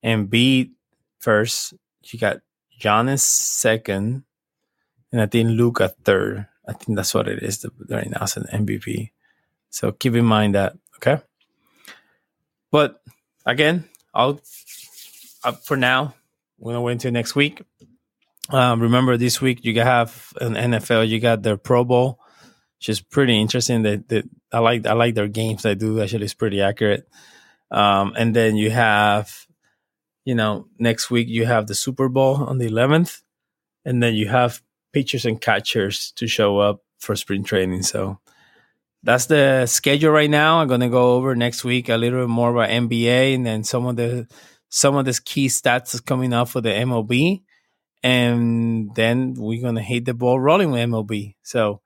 Embiid 0.04 0.72
first, 1.20 1.74
you 2.06 2.20
got 2.20 2.42
Giannis 2.80 3.20
second, 3.20 4.24
and 5.12 5.22
I 5.22 5.28
think 5.28 5.50
Luka 5.50 5.90
third. 6.04 6.48
I 6.68 6.74
think 6.74 6.96
that's 6.96 7.14
what 7.14 7.28
it 7.28 7.44
is 7.44 7.66
right 7.90 8.10
now 8.10 8.22
as 8.22 8.38
an 8.38 8.48
MVP. 8.52 9.12
So 9.70 9.92
keep 9.92 10.16
in 10.16 10.26
mind 10.26 10.56
that, 10.56 10.74
okay? 10.98 11.22
But 12.72 13.02
again, 13.46 13.86
I'll 14.14 14.42
uh, 15.44 15.52
for 15.52 15.76
now, 15.78 16.16
we're 16.62 16.74
gonna 16.74 16.82
wait 16.82 16.94
until 16.94 17.12
next 17.12 17.36
week. 17.36 17.64
Um, 18.50 18.82
remember, 18.82 19.18
this 19.18 19.42
week 19.42 19.66
you 19.66 19.80
have 19.82 20.32
an 20.40 20.54
NFL. 20.54 21.08
You 21.08 21.20
got 21.20 21.42
their 21.42 21.58
Pro 21.58 21.84
Bowl, 21.84 22.20
which 22.78 22.90
is 22.90 23.02
pretty 23.02 23.40
interesting. 23.40 23.82
That, 23.82 24.08
that 24.10 24.30
I 24.54 24.60
like. 24.60 24.86
I 24.86 24.94
like 24.94 25.16
their 25.16 25.28
games. 25.28 25.64
They 25.64 25.76
do 25.76 26.00
actually. 26.00 26.26
It's 26.26 26.36
pretty 26.36 26.62
accurate. 26.62 27.08
Um, 27.72 28.14
and 28.18 28.36
then 28.36 28.58
you 28.58 28.70
have, 28.70 29.48
you 30.24 30.36
know, 30.36 30.68
next 30.78 31.10
week 31.10 31.28
you 31.30 31.46
have 31.46 31.68
the 31.68 31.76
Super 31.76 32.10
Bowl 32.10 32.36
on 32.36 32.58
the 32.58 32.70
11th, 32.70 33.22
and 33.86 34.04
then 34.04 34.14
you 34.14 34.28
have 34.28 34.62
pitchers 34.94 35.26
and 35.26 35.40
catchers 35.40 36.12
to 36.18 36.28
show 36.28 36.60
up 36.60 36.84
for 37.00 37.16
spring 37.16 37.44
training. 37.44 37.82
So 37.84 38.20
that's 39.02 39.26
the 39.26 39.66
schedule 39.66 40.12
right 40.12 40.30
now. 40.30 40.62
I'm 40.62 40.68
gonna 40.68 40.90
go 40.90 41.14
over 41.14 41.36
next 41.36 41.64
week 41.64 41.90
a 41.90 41.98
little 41.98 42.22
bit 42.22 42.30
more 42.30 42.52
about 42.52 42.70
NBA 42.70 43.34
and 43.34 43.46
then 43.46 43.64
some 43.64 43.88
of 43.88 43.96
the 43.96 44.28
some 44.72 44.96
of 44.96 45.06
the 45.06 45.20
key 45.24 45.48
stats 45.48 45.94
is 45.94 46.00
coming 46.00 46.34
up 46.34 46.48
for 46.48 46.62
the 46.62 46.70
MLB. 46.70 47.44
And 48.02 48.96
then 48.96 49.36
we're 49.36 49.62
gonna 49.62 49.84
hit 49.84 50.06
the 50.06 50.16
ball 50.16 50.40
rolling 50.40 50.72
with 50.72 50.82
MLB. 50.82 51.36
So 51.44 51.82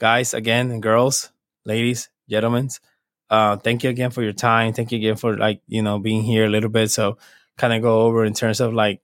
guys, 0.00 0.34
again, 0.34 0.72
and 0.72 0.82
girls, 0.82 1.30
ladies, 1.64 2.08
gentlemen, 2.28 2.70
uh, 3.30 3.56
thank 3.58 3.84
you 3.84 3.90
again 3.90 4.10
for 4.10 4.22
your 4.22 4.32
time. 4.32 4.72
Thank 4.72 4.90
you 4.90 4.98
again 4.98 5.16
for 5.16 5.36
like 5.36 5.60
you 5.68 5.82
know 5.82 5.98
being 6.00 6.22
here 6.22 6.46
a 6.46 6.48
little 6.48 6.70
bit. 6.70 6.90
So 6.90 7.18
kind 7.58 7.74
of 7.74 7.82
go 7.82 8.00
over 8.02 8.24
in 8.24 8.32
terms 8.32 8.60
of 8.60 8.72
like 8.72 9.02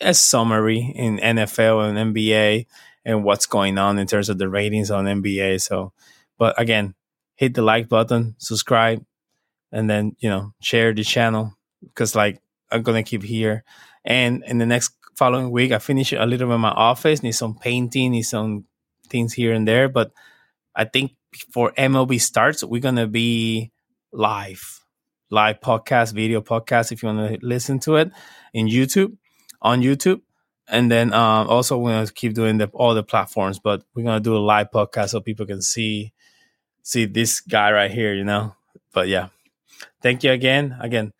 a 0.00 0.14
summary 0.14 0.92
in 0.94 1.18
NFL 1.18 1.88
and 1.88 2.14
NBA 2.14 2.66
and 3.04 3.24
what's 3.24 3.46
going 3.46 3.78
on 3.78 3.98
in 3.98 4.06
terms 4.06 4.28
of 4.28 4.38
the 4.38 4.48
ratings 4.48 4.90
on 4.90 5.06
NBA. 5.06 5.60
So, 5.60 5.92
but 6.38 6.60
again, 6.60 6.94
hit 7.36 7.54
the 7.54 7.62
like 7.62 7.88
button, 7.88 8.36
subscribe, 8.38 9.04
and 9.72 9.88
then 9.88 10.14
you 10.20 10.28
know 10.28 10.52
share 10.60 10.92
the 10.92 11.04
channel 11.04 11.56
because 11.82 12.14
like 12.14 12.38
I'm 12.70 12.82
gonna 12.82 13.02
keep 13.02 13.22
here. 13.22 13.64
And 14.04 14.44
in 14.46 14.58
the 14.58 14.66
next 14.66 14.92
following 15.16 15.50
week, 15.50 15.72
I 15.72 15.78
finish 15.78 16.12
a 16.12 16.24
little 16.24 16.48
bit 16.48 16.54
in 16.54 16.60
my 16.60 16.70
office. 16.70 17.22
Need 17.22 17.32
some 17.32 17.58
painting, 17.58 18.12
need 18.12 18.22
some 18.22 18.64
things 19.08 19.32
here 19.32 19.52
and 19.52 19.66
there. 19.66 19.88
But 19.88 20.12
I 20.74 20.84
think 20.84 21.12
before 21.30 21.72
MLB 21.72 22.20
starts, 22.20 22.64
we're 22.64 22.80
gonna 22.80 23.06
be 23.06 23.72
live, 24.12 24.80
live 25.30 25.60
podcast, 25.60 26.14
video 26.14 26.40
podcast. 26.40 26.92
If 26.92 27.02
you 27.02 27.08
want 27.08 27.40
to 27.40 27.46
listen 27.46 27.80
to 27.80 27.96
it 27.96 28.12
in 28.54 28.66
YouTube, 28.66 29.16
on 29.60 29.82
YouTube, 29.82 30.22
and 30.68 30.90
then 30.90 31.12
um, 31.12 31.48
also 31.48 31.76
we're 31.78 31.92
gonna 31.92 32.06
keep 32.06 32.34
doing 32.34 32.58
the, 32.58 32.68
all 32.72 32.94
the 32.94 33.02
platforms. 33.02 33.58
But 33.58 33.82
we're 33.94 34.04
gonna 34.04 34.20
do 34.20 34.36
a 34.36 34.38
live 34.38 34.70
podcast 34.72 35.10
so 35.10 35.20
people 35.20 35.46
can 35.46 35.62
see 35.62 36.12
see 36.82 37.04
this 37.04 37.40
guy 37.40 37.72
right 37.72 37.90
here. 37.90 38.14
You 38.14 38.24
know. 38.24 38.54
But 38.92 39.08
yeah, 39.08 39.28
thank 40.02 40.24
you 40.24 40.32
again. 40.32 40.76
Again, 40.80 41.12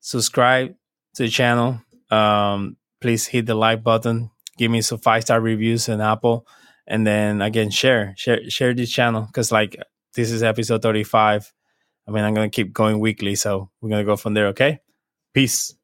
subscribe 0.00 0.77
to 1.18 1.24
the 1.24 1.28
channel. 1.28 1.80
Um, 2.10 2.76
please 3.00 3.26
hit 3.26 3.46
the 3.46 3.54
like 3.54 3.82
button. 3.82 4.30
Give 4.56 4.70
me 4.70 4.80
some 4.80 4.98
five 4.98 5.22
star 5.22 5.40
reviews 5.40 5.88
on 5.88 6.00
Apple, 6.00 6.46
and 6.86 7.06
then 7.06 7.42
again 7.42 7.70
share 7.70 8.14
share 8.16 8.48
share 8.48 8.74
this 8.74 8.90
channel 8.90 9.26
because 9.26 9.52
like 9.52 9.76
this 10.14 10.30
is 10.30 10.42
episode 10.42 10.82
thirty 10.82 11.04
five. 11.04 11.52
I 12.06 12.10
mean, 12.10 12.24
I'm 12.24 12.34
gonna 12.34 12.48
keep 12.48 12.72
going 12.72 12.98
weekly, 13.00 13.34
so 13.34 13.70
we're 13.80 13.90
gonna 13.90 14.04
go 14.04 14.16
from 14.16 14.34
there. 14.34 14.48
Okay, 14.48 14.80
peace. 15.34 15.74